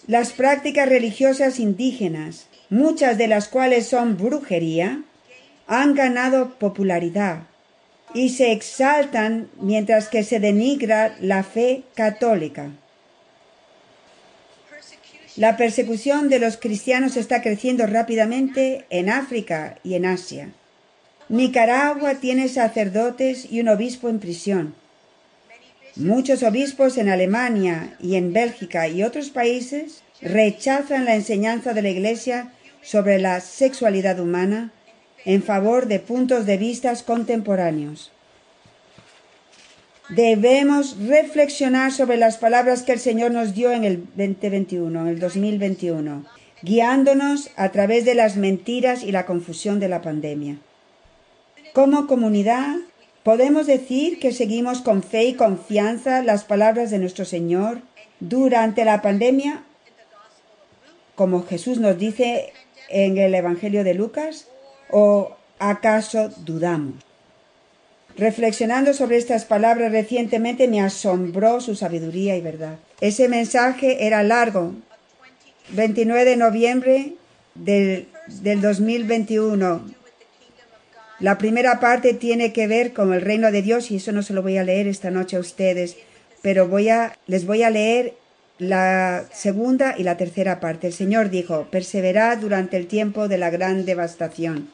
Las 0.07 0.31
prácticas 0.31 0.87
religiosas 0.87 1.59
indígenas, 1.59 2.47
muchas 2.69 3.17
de 3.17 3.27
las 3.27 3.47
cuales 3.47 3.87
son 3.87 4.17
brujería, 4.17 5.03
han 5.67 5.93
ganado 5.95 6.57
popularidad 6.57 7.43
y 8.13 8.29
se 8.29 8.51
exaltan 8.51 9.49
mientras 9.59 10.07
que 10.07 10.23
se 10.23 10.39
denigra 10.39 11.15
la 11.19 11.43
fe 11.43 11.83
católica. 11.93 12.71
La 15.35 15.55
persecución 15.55 16.29
de 16.29 16.39
los 16.39 16.57
cristianos 16.57 17.15
está 17.15 17.43
creciendo 17.43 17.85
rápidamente 17.85 18.85
en 18.89 19.09
África 19.09 19.77
y 19.83 19.93
en 19.93 20.05
Asia. 20.05 20.49
Nicaragua 21.29 22.15
tiene 22.15 22.47
sacerdotes 22.47 23.45
y 23.51 23.59
un 23.59 23.67
obispo 23.67 24.09
en 24.09 24.19
prisión. 24.19 24.73
Muchos 25.95 26.41
obispos 26.43 26.97
en 26.97 27.09
Alemania 27.09 27.95
y 27.99 28.15
en 28.15 28.31
Bélgica 28.31 28.87
y 28.87 29.03
otros 29.03 29.29
países 29.29 30.01
rechazan 30.21 31.05
la 31.05 31.15
enseñanza 31.15 31.73
de 31.73 31.81
la 31.81 31.89
Iglesia 31.89 32.51
sobre 32.81 33.19
la 33.19 33.41
sexualidad 33.41 34.19
humana 34.19 34.71
en 35.27 35.43
favor 35.43 35.87
de 35.87 35.99
puntos 35.99 36.45
de 36.45 36.55
vista 36.57 36.93
contemporáneos. 37.03 38.13
Debemos 40.07 40.95
reflexionar 41.05 41.91
sobre 41.91 42.15
las 42.15 42.37
palabras 42.37 42.83
que 42.83 42.93
el 42.93 42.99
Señor 42.99 43.31
nos 43.31 43.53
dio 43.53 43.73
en 43.73 43.83
el 43.83 44.05
2021, 44.15 45.01
en 45.01 45.07
el 45.07 45.19
2021, 45.19 46.25
guiándonos 46.61 47.49
a 47.57 47.73
través 47.73 48.05
de 48.05 48.15
las 48.15 48.37
mentiras 48.37 49.03
y 49.03 49.11
la 49.11 49.25
confusión 49.25 49.81
de 49.81 49.89
la 49.89 50.01
pandemia. 50.01 50.59
Como 51.73 52.07
comunidad, 52.07 52.77
podemos 53.23 53.67
decir 53.67 54.19
que 54.19 54.31
seguimos 54.31 54.79
con 54.79 55.03
fe 55.03 55.25
y 55.25 55.33
confianza 55.33 56.23
las 56.23 56.45
palabras 56.45 56.89
de 56.89 56.99
nuestro 56.99 57.25
Señor 57.25 57.81
durante 58.21 58.85
la 58.85 59.01
pandemia, 59.01 59.65
como 61.15 61.43
Jesús 61.43 61.79
nos 61.79 61.99
dice 61.99 62.53
en 62.87 63.17
el 63.17 63.35
Evangelio 63.35 63.83
de 63.83 63.93
Lucas, 63.93 64.47
¿O 64.89 65.35
acaso 65.59 66.29
dudamos? 66.45 66.95
Reflexionando 68.17 68.93
sobre 68.93 69.17
estas 69.17 69.45
palabras 69.45 69.91
recientemente 69.91 70.67
me 70.67 70.81
asombró 70.81 71.61
su 71.61 71.75
sabiduría 71.75 72.35
y 72.35 72.41
verdad. 72.41 72.79
Ese 72.99 73.29
mensaje 73.29 74.07
era 74.07 74.23
largo. 74.23 74.73
29 75.69 76.25
de 76.25 76.35
noviembre 76.35 77.13
del, 77.53 78.07
del 78.41 78.61
2021. 78.61 79.81
La 81.19 81.37
primera 81.37 81.79
parte 81.79 82.15
tiene 82.15 82.53
que 82.53 82.65
ver 82.65 82.93
con 82.93 83.13
el 83.13 83.21
reino 83.21 83.51
de 83.51 83.61
Dios 83.61 83.91
y 83.91 83.97
eso 83.97 84.11
no 84.11 84.23
se 84.23 84.33
lo 84.33 84.41
voy 84.41 84.57
a 84.57 84.63
leer 84.63 84.87
esta 84.87 85.11
noche 85.11 85.37
a 85.37 85.39
ustedes, 85.39 85.97
pero 86.41 86.67
voy 86.67 86.89
a, 86.89 87.15
les 87.27 87.45
voy 87.45 87.61
a 87.61 87.69
leer 87.69 88.15
la 88.57 89.25
segunda 89.31 89.93
y 89.95 90.01
la 90.01 90.17
tercera 90.17 90.59
parte. 90.59 90.87
El 90.87 90.93
Señor 90.93 91.29
dijo, 91.29 91.67
perseverad 91.69 92.39
durante 92.39 92.77
el 92.77 92.87
tiempo 92.87 93.27
de 93.27 93.37
la 93.37 93.51
gran 93.51 93.85
devastación 93.85 94.69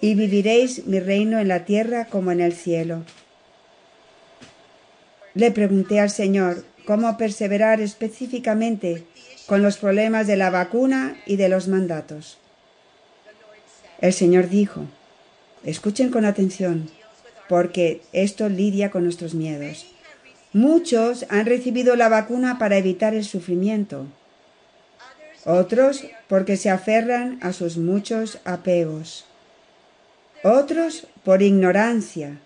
y 0.00 0.14
viviréis 0.14 0.86
mi 0.86 1.00
reino 1.00 1.38
en 1.38 1.48
la 1.48 1.64
tierra 1.64 2.06
como 2.06 2.32
en 2.32 2.40
el 2.40 2.52
cielo. 2.52 3.04
Le 5.34 5.50
pregunté 5.50 6.00
al 6.00 6.10
Señor 6.10 6.64
cómo 6.84 7.16
perseverar 7.16 7.80
específicamente 7.80 9.04
con 9.46 9.62
los 9.62 9.78
problemas 9.78 10.26
de 10.26 10.36
la 10.36 10.50
vacuna 10.50 11.16
y 11.26 11.36
de 11.36 11.48
los 11.48 11.68
mandatos. 11.68 12.38
El 14.00 14.12
Señor 14.12 14.48
dijo, 14.48 14.86
escuchen 15.64 16.10
con 16.10 16.24
atención, 16.24 16.90
porque 17.48 18.02
esto 18.12 18.48
lidia 18.48 18.90
con 18.90 19.04
nuestros 19.04 19.34
miedos. 19.34 19.86
Muchos 20.52 21.26
han 21.28 21.46
recibido 21.46 21.96
la 21.96 22.08
vacuna 22.08 22.58
para 22.58 22.76
evitar 22.76 23.14
el 23.14 23.24
sufrimiento, 23.24 24.06
otros 25.44 26.04
porque 26.28 26.56
se 26.56 26.70
aferran 26.70 27.38
a 27.42 27.52
sus 27.52 27.76
muchos 27.76 28.38
apegos, 28.44 29.27
otros 30.42 31.06
por 31.24 31.42
ignorancia, 31.42 32.38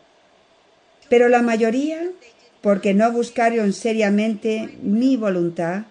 pero 1.08 1.28
la 1.28 1.42
mayoría 1.42 2.00
porque 2.60 2.94
no 2.94 3.10
buscaron 3.12 3.72
seriamente 3.72 4.78
mi 4.82 5.16
voluntad 5.16 5.82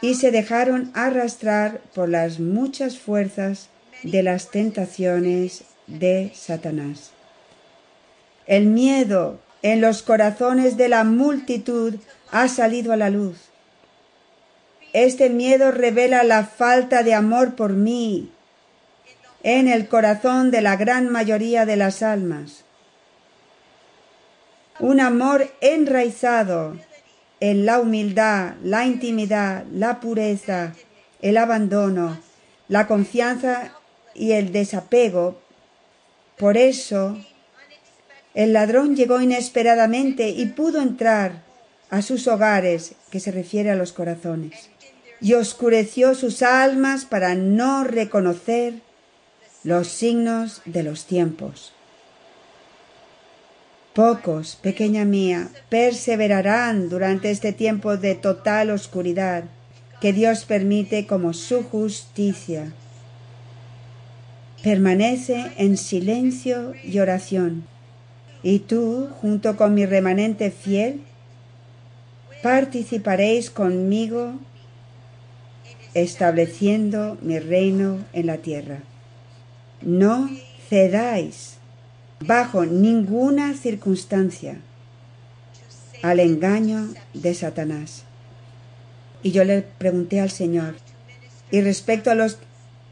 y 0.00 0.14
se 0.14 0.30
dejaron 0.30 0.90
arrastrar 0.94 1.80
por 1.94 2.08
las 2.08 2.40
muchas 2.40 2.98
fuerzas 2.98 3.68
de 4.02 4.22
las 4.22 4.50
tentaciones 4.50 5.64
de 5.86 6.32
Satanás. 6.34 7.10
El 8.46 8.66
miedo 8.66 9.40
en 9.62 9.80
los 9.80 10.02
corazones 10.02 10.76
de 10.76 10.88
la 10.88 11.04
multitud 11.04 11.94
ha 12.30 12.48
salido 12.48 12.92
a 12.92 12.96
la 12.96 13.10
luz. 13.10 13.36
Este 14.92 15.28
miedo 15.28 15.70
revela 15.70 16.22
la 16.22 16.44
falta 16.44 17.02
de 17.02 17.12
amor 17.14 17.56
por 17.56 17.72
mí 17.72 18.30
en 19.42 19.68
el 19.68 19.88
corazón 19.88 20.50
de 20.50 20.60
la 20.60 20.76
gran 20.76 21.08
mayoría 21.08 21.64
de 21.66 21.76
las 21.76 22.02
almas. 22.02 22.64
Un 24.80 25.00
amor 25.00 25.48
enraizado 25.60 26.76
en 27.40 27.66
la 27.66 27.80
humildad, 27.80 28.54
la 28.62 28.86
intimidad, 28.86 29.64
la 29.72 30.00
pureza, 30.00 30.74
el 31.20 31.36
abandono, 31.36 32.18
la 32.68 32.86
confianza 32.86 33.72
y 34.14 34.32
el 34.32 34.52
desapego. 34.52 35.40
Por 36.36 36.56
eso 36.56 37.16
el 38.34 38.52
ladrón 38.52 38.94
llegó 38.94 39.20
inesperadamente 39.20 40.30
y 40.30 40.46
pudo 40.46 40.80
entrar 40.80 41.42
a 41.90 42.02
sus 42.02 42.28
hogares, 42.28 42.94
que 43.10 43.18
se 43.18 43.32
refiere 43.32 43.70
a 43.70 43.76
los 43.76 43.92
corazones, 43.92 44.70
y 45.20 45.34
oscureció 45.34 46.14
sus 46.14 46.42
almas 46.42 47.04
para 47.04 47.34
no 47.34 47.82
reconocer 47.84 48.74
los 49.68 49.88
signos 49.88 50.62
de 50.64 50.82
los 50.82 51.04
tiempos. 51.04 51.74
Pocos, 53.92 54.56
pequeña 54.56 55.04
mía, 55.04 55.50
perseverarán 55.68 56.88
durante 56.88 57.30
este 57.30 57.52
tiempo 57.52 57.98
de 57.98 58.14
total 58.14 58.70
oscuridad 58.70 59.44
que 60.00 60.14
Dios 60.14 60.46
permite 60.46 61.06
como 61.06 61.34
su 61.34 61.64
justicia. 61.64 62.72
Permanece 64.62 65.52
en 65.58 65.76
silencio 65.76 66.72
y 66.82 67.00
oración 67.00 67.66
y 68.42 68.60
tú, 68.60 69.10
junto 69.20 69.58
con 69.58 69.74
mi 69.74 69.84
remanente 69.84 70.50
fiel, 70.50 71.02
participaréis 72.42 73.50
conmigo 73.50 74.32
estableciendo 75.92 77.18
mi 77.20 77.38
reino 77.38 77.98
en 78.14 78.28
la 78.28 78.38
tierra. 78.38 78.80
No 79.82 80.28
cedáis 80.68 81.58
bajo 82.20 82.66
ninguna 82.66 83.54
circunstancia 83.54 84.56
al 86.02 86.20
engaño 86.20 86.88
de 87.14 87.34
Satanás. 87.34 88.04
Y 89.22 89.32
yo 89.32 89.44
le 89.44 89.62
pregunté 89.62 90.20
al 90.20 90.30
Señor, 90.30 90.76
y 91.50 91.60
respecto 91.60 92.10
a 92.10 92.14
los 92.14 92.38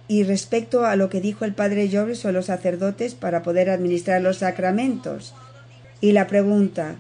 y 0.09 0.23
respecto 0.23 0.87
a 0.87 0.95
lo 0.95 1.09
que 1.09 1.21
dijo 1.21 1.45
el 1.45 1.55
padre 1.55 1.89
Lloves 1.89 2.25
o 2.25 2.33
los 2.33 2.47
sacerdotes 2.47 3.15
para 3.15 3.43
poder 3.43 3.71
administrar 3.71 4.23
los 4.23 4.39
sacramentos. 4.39 5.35
Y 6.01 6.13
la 6.13 6.29
pregunta, 6.29 6.95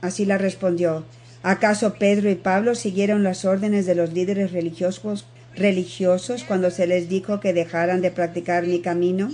así 0.00 0.24
la 0.24 0.38
respondió, 0.38 1.04
¿acaso 1.44 1.94
Pedro 1.94 2.28
y 2.30 2.34
Pablo 2.34 2.74
siguieron 2.74 3.22
las 3.22 3.44
órdenes 3.44 3.86
de 3.86 3.94
los 3.94 4.12
líderes 4.12 4.50
religiosos, 4.50 5.24
religiosos 5.56 6.44
cuando 6.44 6.70
se 6.70 6.86
les 6.86 7.08
dijo 7.08 7.40
que 7.40 7.52
dejaran 7.52 8.00
de 8.00 8.10
practicar 8.10 8.66
mi 8.66 8.80
camino? 8.80 9.30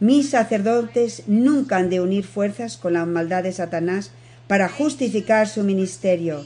Mis 0.00 0.30
sacerdotes 0.30 1.24
nunca 1.26 1.76
han 1.76 1.90
de 1.90 2.00
unir 2.00 2.24
fuerzas 2.24 2.76
con 2.76 2.94
la 2.94 3.06
maldad 3.06 3.44
de 3.44 3.52
Satanás 3.52 4.10
para 4.48 4.68
justificar 4.68 5.48
su 5.48 5.62
ministerio. 5.62 6.44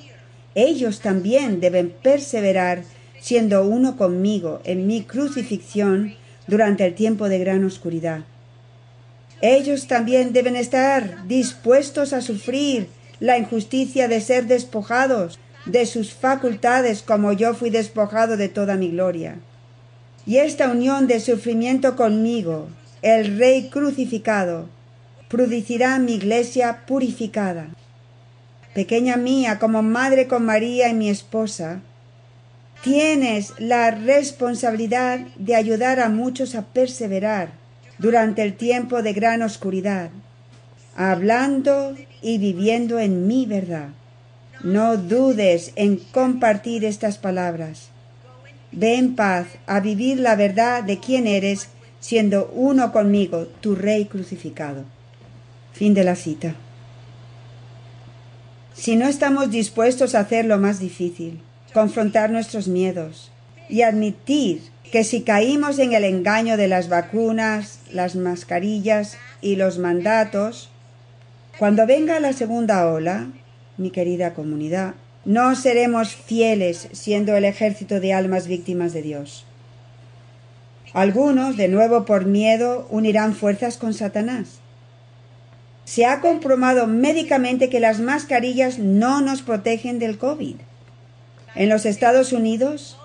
Ellos 0.54 1.00
también 1.00 1.60
deben 1.60 1.90
perseverar 1.90 2.82
siendo 3.20 3.66
uno 3.66 3.96
conmigo 3.96 4.60
en 4.64 4.86
mi 4.86 5.02
crucifixión 5.02 6.14
durante 6.46 6.84
el 6.84 6.94
tiempo 6.94 7.28
de 7.28 7.38
gran 7.38 7.64
oscuridad. 7.64 8.24
Ellos 9.40 9.86
también 9.86 10.32
deben 10.32 10.56
estar 10.56 11.26
dispuestos 11.26 12.12
a 12.12 12.22
sufrir 12.22 12.88
la 13.20 13.38
injusticia 13.38 14.08
de 14.08 14.20
ser 14.20 14.46
despojados 14.46 15.38
de 15.66 15.86
sus 15.86 16.14
facultades 16.14 17.02
como 17.02 17.32
yo 17.32 17.54
fui 17.54 17.70
despojado 17.70 18.36
de 18.36 18.48
toda 18.48 18.76
mi 18.76 18.90
gloria. 18.90 19.36
Y 20.24 20.38
esta 20.38 20.70
unión 20.70 21.06
de 21.06 21.20
sufrimiento 21.20 21.96
conmigo, 21.96 22.68
el 23.02 23.38
Rey 23.38 23.68
crucificado, 23.68 24.68
producirá 25.28 25.98
mi 25.98 26.14
iglesia 26.14 26.84
purificada. 26.86 27.68
Pequeña 28.74 29.16
mía, 29.16 29.58
como 29.58 29.82
madre 29.82 30.26
con 30.26 30.44
María 30.44 30.88
y 30.88 30.94
mi 30.94 31.08
esposa, 31.08 31.80
Tienes 32.82 33.52
la 33.58 33.90
responsabilidad 33.90 35.18
de 35.36 35.56
ayudar 35.56 35.98
a 35.98 36.08
muchos 36.08 36.54
a 36.54 36.62
perseverar 36.62 37.50
durante 37.98 38.42
el 38.42 38.54
tiempo 38.54 39.02
de 39.02 39.12
gran 39.12 39.42
oscuridad, 39.42 40.10
hablando 40.94 41.96
y 42.22 42.38
viviendo 42.38 43.00
en 43.00 43.26
mi 43.26 43.44
verdad. 43.46 43.88
No 44.66 44.96
dudes 44.96 45.70
en 45.76 45.94
compartir 45.94 46.84
estas 46.84 47.18
palabras. 47.18 47.90
Ve 48.72 48.96
en 48.96 49.14
paz 49.14 49.46
a 49.68 49.78
vivir 49.78 50.18
la 50.18 50.34
verdad 50.34 50.82
de 50.82 50.98
quién 50.98 51.28
eres, 51.28 51.68
siendo 52.00 52.50
uno 52.52 52.90
conmigo, 52.90 53.46
tu 53.60 53.76
Rey 53.76 54.06
crucificado. 54.06 54.82
Fin 55.72 55.94
de 55.94 56.02
la 56.02 56.16
cita. 56.16 56.56
Si 58.74 58.96
no 58.96 59.06
estamos 59.06 59.52
dispuestos 59.52 60.16
a 60.16 60.20
hacer 60.22 60.46
lo 60.46 60.58
más 60.58 60.80
difícil, 60.80 61.40
confrontar 61.72 62.30
nuestros 62.30 62.66
miedos 62.66 63.30
y 63.68 63.82
admitir 63.82 64.62
que 64.90 65.04
si 65.04 65.22
caímos 65.22 65.78
en 65.78 65.92
el 65.92 66.02
engaño 66.02 66.56
de 66.56 66.66
las 66.66 66.88
vacunas, 66.88 67.78
las 67.92 68.16
mascarillas 68.16 69.16
y 69.40 69.54
los 69.54 69.78
mandatos, 69.78 70.70
cuando 71.56 71.86
venga 71.86 72.18
la 72.18 72.32
segunda 72.32 72.88
ola, 72.88 73.28
mi 73.78 73.90
querida 73.90 74.34
comunidad, 74.34 74.94
no 75.24 75.54
seremos 75.56 76.14
fieles 76.14 76.88
siendo 76.92 77.36
el 77.36 77.44
ejército 77.44 78.00
de 78.00 78.12
almas 78.12 78.46
víctimas 78.46 78.92
de 78.92 79.02
Dios. 79.02 79.44
Algunos, 80.92 81.56
de 81.56 81.68
nuevo 81.68 82.04
por 82.04 82.26
miedo, 82.26 82.86
unirán 82.90 83.34
fuerzas 83.34 83.76
con 83.76 83.92
Satanás. 83.92 84.60
Se 85.84 86.06
ha 86.06 86.20
comprobado 86.20 86.86
médicamente 86.86 87.68
que 87.68 87.80
las 87.80 88.00
mascarillas 88.00 88.78
no 88.78 89.20
nos 89.20 89.42
protegen 89.42 89.98
del 89.98 90.16
COVID. 90.16 90.56
En 91.54 91.68
los 91.68 91.86
Estados 91.86 92.32
Unidos, 92.32 92.98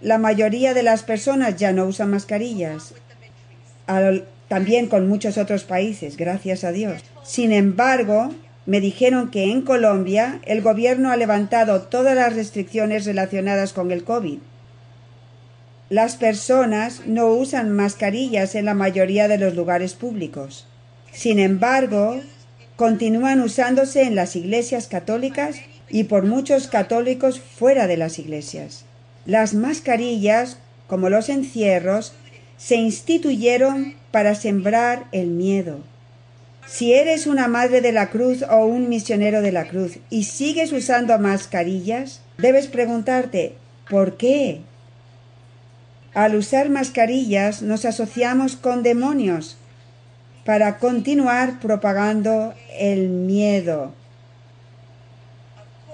la 0.00 0.18
mayoría 0.18 0.74
de 0.74 0.82
las 0.82 1.02
personas 1.02 1.56
ya 1.56 1.72
no 1.72 1.84
usan 1.86 2.10
mascarillas. 2.10 2.94
También 4.48 4.88
con 4.88 5.08
muchos 5.08 5.38
otros 5.38 5.64
países, 5.64 6.16
gracias 6.16 6.64
a 6.64 6.72
Dios. 6.72 7.02
Sin 7.22 7.52
embargo, 7.52 8.30
me 8.68 8.82
dijeron 8.82 9.30
que 9.30 9.50
en 9.50 9.62
Colombia 9.62 10.42
el 10.44 10.60
gobierno 10.60 11.10
ha 11.10 11.16
levantado 11.16 11.80
todas 11.80 12.14
las 12.14 12.36
restricciones 12.36 13.06
relacionadas 13.06 13.72
con 13.72 13.90
el 13.90 14.04
COVID. 14.04 14.40
Las 15.88 16.16
personas 16.16 17.00
no 17.06 17.28
usan 17.28 17.70
mascarillas 17.70 18.54
en 18.54 18.66
la 18.66 18.74
mayoría 18.74 19.26
de 19.26 19.38
los 19.38 19.54
lugares 19.54 19.94
públicos. 19.94 20.66
Sin 21.12 21.38
embargo, 21.38 22.20
continúan 22.76 23.40
usándose 23.40 24.02
en 24.02 24.14
las 24.14 24.36
iglesias 24.36 24.86
católicas 24.86 25.56
y 25.88 26.04
por 26.04 26.26
muchos 26.26 26.66
católicos 26.66 27.40
fuera 27.40 27.86
de 27.86 27.96
las 27.96 28.18
iglesias. 28.18 28.84
Las 29.24 29.54
mascarillas, 29.54 30.58
como 30.88 31.08
los 31.08 31.30
encierros, 31.30 32.12
se 32.58 32.76
instituyeron 32.76 33.94
para 34.10 34.34
sembrar 34.34 35.06
el 35.12 35.28
miedo. 35.28 35.78
Si 36.68 36.92
eres 36.92 37.26
una 37.26 37.48
madre 37.48 37.80
de 37.80 37.92
la 37.92 38.10
cruz 38.10 38.44
o 38.48 38.66
un 38.66 38.90
misionero 38.90 39.40
de 39.40 39.52
la 39.52 39.66
cruz 39.68 39.98
y 40.10 40.24
sigues 40.24 40.70
usando 40.70 41.18
mascarillas, 41.18 42.20
debes 42.36 42.66
preguntarte, 42.66 43.54
¿por 43.88 44.18
qué? 44.18 44.60
Al 46.12 46.34
usar 46.34 46.68
mascarillas 46.68 47.62
nos 47.62 47.86
asociamos 47.86 48.56
con 48.56 48.82
demonios 48.82 49.56
para 50.44 50.76
continuar 50.76 51.58
propagando 51.58 52.52
el 52.78 53.08
miedo. 53.08 53.94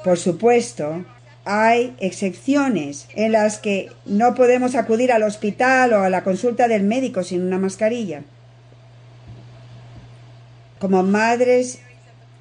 Por 0.02 0.18
supuesto, 0.18 1.04
hay 1.44 1.94
excepciones 2.00 3.06
en 3.14 3.30
las 3.30 3.58
que 3.58 3.90
no 4.06 4.34
podemos 4.34 4.74
acudir 4.74 5.12
al 5.12 5.22
hospital 5.22 5.92
o 5.92 6.02
a 6.02 6.10
la 6.10 6.24
consulta 6.24 6.66
del 6.66 6.82
médico 6.82 7.22
sin 7.22 7.42
una 7.42 7.58
mascarilla. 7.58 8.24
Como 10.84 11.02
madres 11.02 11.78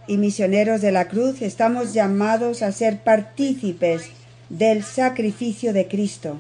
y 0.06 0.18
misioneros 0.18 0.82
de 0.82 0.92
la 0.92 1.08
cruz 1.08 1.42
estamos 1.42 1.94
llamados 1.94 2.62
a 2.62 2.74
ser 2.74 2.98
partícipes 3.00 4.10
del 4.50 4.84
sacrificio 4.84 5.72
de 5.72 5.88
Cristo. 5.88 6.36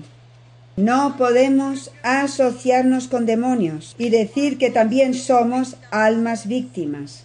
No 0.75 1.15
podemos 1.17 1.93
asociarnos 2.03 3.07
con 3.07 3.25
demonios 3.25 3.95
y 3.97 4.09
decir 4.09 4.57
que 4.57 4.69
también 4.69 5.13
somos 5.13 5.77
almas 5.91 6.45
víctimas. 6.45 7.23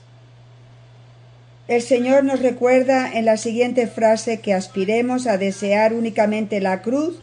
El 1.67 1.83
Señor 1.83 2.23
nos 2.23 2.39
recuerda 2.39 3.13
en 3.13 3.25
la 3.25 3.37
siguiente 3.37 3.89
frase 3.89 4.39
que 4.39 4.55
aspiremos 4.55 5.27
a 5.27 5.39
desear 5.39 5.93
únicamente 5.93 6.61
la 6.61 6.83
cruz 6.83 7.21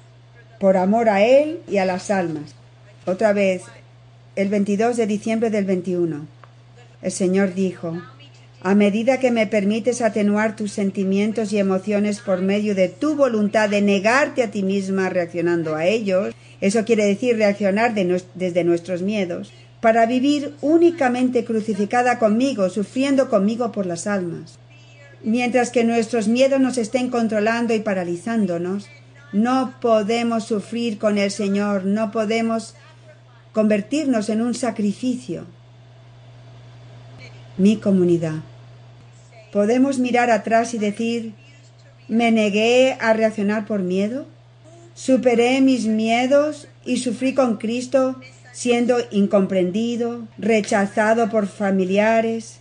por 0.60 0.76
amor 0.76 1.08
a 1.08 1.24
Él 1.24 1.62
y 1.70 1.78
a 1.78 1.86
las 1.86 2.12
almas. 2.12 2.54
Otra 3.06 3.32
vez, 3.32 3.62
el 4.36 4.50
22 4.50 4.98
de 4.98 5.08
diciembre 5.08 5.50
del 5.50 5.64
21. 5.64 6.35
El 7.06 7.12
Señor 7.12 7.54
dijo, 7.54 8.02
a 8.64 8.74
medida 8.74 9.20
que 9.20 9.30
me 9.30 9.46
permites 9.46 10.02
atenuar 10.02 10.56
tus 10.56 10.72
sentimientos 10.72 11.54
y 11.54 11.60
emociones 11.60 12.20
por 12.20 12.42
medio 12.42 12.74
de 12.74 12.90
tu 12.90 13.16
voluntad 13.16 13.70
de 13.70 13.84
negarte 13.84 14.42
a 14.42 14.50
ti 14.50 14.64
misma 14.64 15.10
reaccionando 15.10 15.76
a 15.76 15.86
ellos, 15.86 16.34
eso 16.62 16.84
quiere 16.84 17.06
decir 17.06 17.38
reaccionar 17.38 17.94
desde 17.94 18.64
nuestros 18.64 19.04
miedos, 19.04 19.54
para 19.82 20.08
vivir 20.08 20.56
únicamente 20.62 21.46
crucificada 21.46 22.18
conmigo, 22.18 22.72
sufriendo 22.72 23.30
conmigo 23.30 23.72
por 23.72 23.86
las 23.86 24.08
almas. 24.08 24.58
Mientras 25.24 25.70
que 25.70 25.84
nuestros 25.84 26.28
miedos 26.28 26.60
nos 26.60 26.80
estén 26.80 27.12
controlando 27.12 27.76
y 27.76 27.82
paralizándonos, 27.82 28.90
no 29.32 29.76
podemos 29.80 30.46
sufrir 30.46 30.98
con 30.98 31.20
el 31.20 31.30
Señor, 31.30 31.86
no 31.86 32.10
podemos 32.12 32.74
convertirnos 33.54 34.30
en 34.30 34.42
un 34.42 34.56
sacrificio. 34.56 35.46
Mi 37.58 37.78
comunidad. 37.78 38.42
¿Podemos 39.54 40.00
mirar 40.00 40.30
atrás 40.30 40.74
y 40.74 40.78
decir, 40.78 41.34
me 42.10 42.32
negué 42.32 42.98
a 43.00 43.14
reaccionar 43.14 43.66
por 43.66 43.82
miedo? 43.82 44.26
¿Superé 44.94 45.62
mis 45.62 45.86
miedos 45.86 46.68
y 46.84 46.98
sufrí 46.98 47.34
con 47.34 47.58
Cristo 47.58 48.18
siendo 48.52 48.98
incomprendido, 49.12 50.28
rechazado 50.38 51.30
por 51.30 51.48
familiares, 51.48 52.60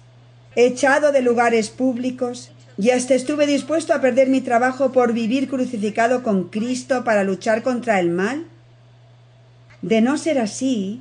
echado 0.57 1.13
de 1.13 1.23
lugares 1.23 1.71
públicos, 1.71 2.51
y 2.77 2.91
hasta 2.91 3.15
estuve 3.15 3.47
dispuesto 3.47 3.95
a 3.95 4.01
perder 4.01 4.29
mi 4.29 4.41
trabajo 4.41 4.91
por 4.91 5.13
vivir 5.13 5.49
crucificado 5.49 6.25
con 6.25 6.49
Cristo 6.49 7.05
para 7.05 7.23
luchar 7.23 7.63
contra 7.63 8.01
el 8.01 8.11
mal? 8.11 8.47
De 9.83 10.01
no 10.01 10.19
ser 10.19 10.41
así, 10.41 11.01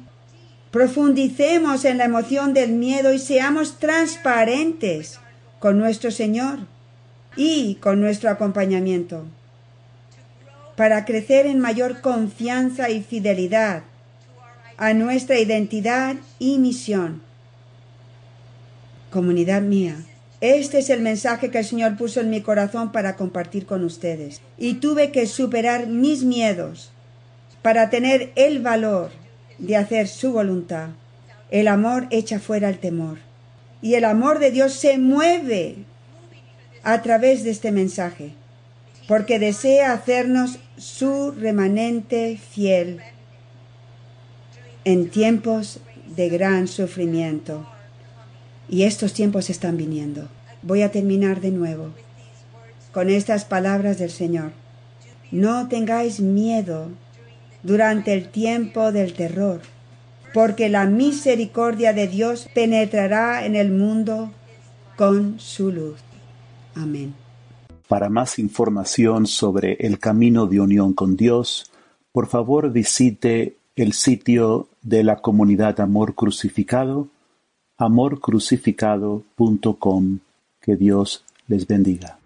profundicemos 0.74 1.86
en 1.86 2.00
la 2.00 2.06
emoción 2.06 2.56
del 2.56 2.72
miedo 2.72 3.14
y 3.14 3.20
seamos 3.20 3.78
transparentes 3.78 5.20
con 5.60 5.78
nuestro 5.78 6.10
Señor 6.10 6.62
y 7.36 7.76
con 7.76 8.02
nuestro 8.02 8.32
acompañamiento, 8.32 9.24
para 10.76 11.06
crecer 11.06 11.46
en 11.46 11.60
mayor 11.60 12.02
confianza 12.02 12.90
y 12.90 13.04
fidelidad 13.04 13.84
a 14.78 14.94
nuestra 14.96 15.38
identidad 15.38 16.16
y 16.40 16.58
misión. 16.58 17.22
Comunidad 19.12 19.62
mía, 19.62 19.98
este 20.42 20.80
es 20.80 20.90
el 20.90 21.02
mensaje 21.02 21.52
que 21.52 21.60
el 21.60 21.66
Señor 21.66 21.98
puso 21.98 22.20
en 22.20 22.32
mi 22.32 22.42
corazón 22.42 22.92
para 22.92 23.16
compartir 23.16 23.68
con 23.68 23.84
ustedes. 23.84 24.42
Y 24.58 24.74
tuve 24.76 25.12
que 25.12 25.28
superar 25.28 25.86
mis 25.86 26.24
miedos 26.24 26.92
para 27.62 27.92
tener 27.92 28.32
el 28.36 28.60
valor 28.60 29.23
de 29.58 29.78
hacer 29.78 30.08
su 30.08 30.34
voluntad. 30.34 30.90
El 31.52 31.68
amor 31.68 32.08
echa 32.10 32.40
fuera 32.40 32.70
el 32.70 32.80
temor. 32.80 33.18
Y 33.82 33.96
el 33.96 34.06
amor 34.06 34.40
de 34.40 34.52
Dios 34.52 34.74
se 34.74 34.98
mueve 34.98 35.76
a 36.84 37.02
través 37.02 37.44
de 37.44 37.52
este 37.52 37.72
mensaje, 37.72 38.34
porque 39.08 39.40
desea 39.40 39.94
hacernos 39.94 40.60
su 40.78 41.32
remanente 41.32 42.38
fiel 42.38 43.00
en 44.86 45.10
tiempos 45.10 45.80
de 46.16 46.30
gran 46.30 46.68
sufrimiento. 46.68 47.68
Y 48.70 48.84
estos 48.84 49.14
tiempos 49.14 49.50
están 49.50 49.78
viniendo. 49.78 50.30
Voy 50.62 50.82
a 50.82 50.92
terminar 50.92 51.42
de 51.42 51.52
nuevo 51.52 51.92
con 52.94 53.10
estas 53.10 53.44
palabras 53.44 53.98
del 53.98 54.12
Señor. 54.12 54.52
No 55.32 55.68
tengáis 55.68 56.20
miedo 56.20 56.90
durante 57.64 58.14
el 58.14 58.30
tiempo 58.30 58.92
del 58.92 59.14
terror, 59.14 59.62
porque 60.34 60.70
la 60.70 60.86
misericordia 60.86 61.94
de 61.94 62.08
Dios 62.08 62.48
penetrará 62.54 63.46
en 63.46 63.56
el 63.56 63.72
mundo 63.72 64.32
con 64.96 65.40
su 65.40 65.72
luz. 65.72 66.00
Amén. 66.76 67.16
Para 67.88 68.10
más 68.10 68.38
información 68.40 69.28
sobre 69.28 69.74
el 69.80 70.00
camino 70.00 70.48
de 70.48 70.60
unión 70.60 70.94
con 70.94 71.16
Dios, 71.16 71.72
por 72.12 72.28
favor 72.28 72.72
visite 72.72 73.56
el 73.76 73.94
sitio 73.94 74.68
de 74.82 75.04
la 75.04 75.18
comunidad 75.18 75.80
Amor 75.80 76.16
Crucificado, 76.16 77.10
amorcrucificado.com. 77.78 80.20
Que 80.62 80.76
Dios 80.76 81.24
les 81.48 81.68
bendiga. 81.68 82.18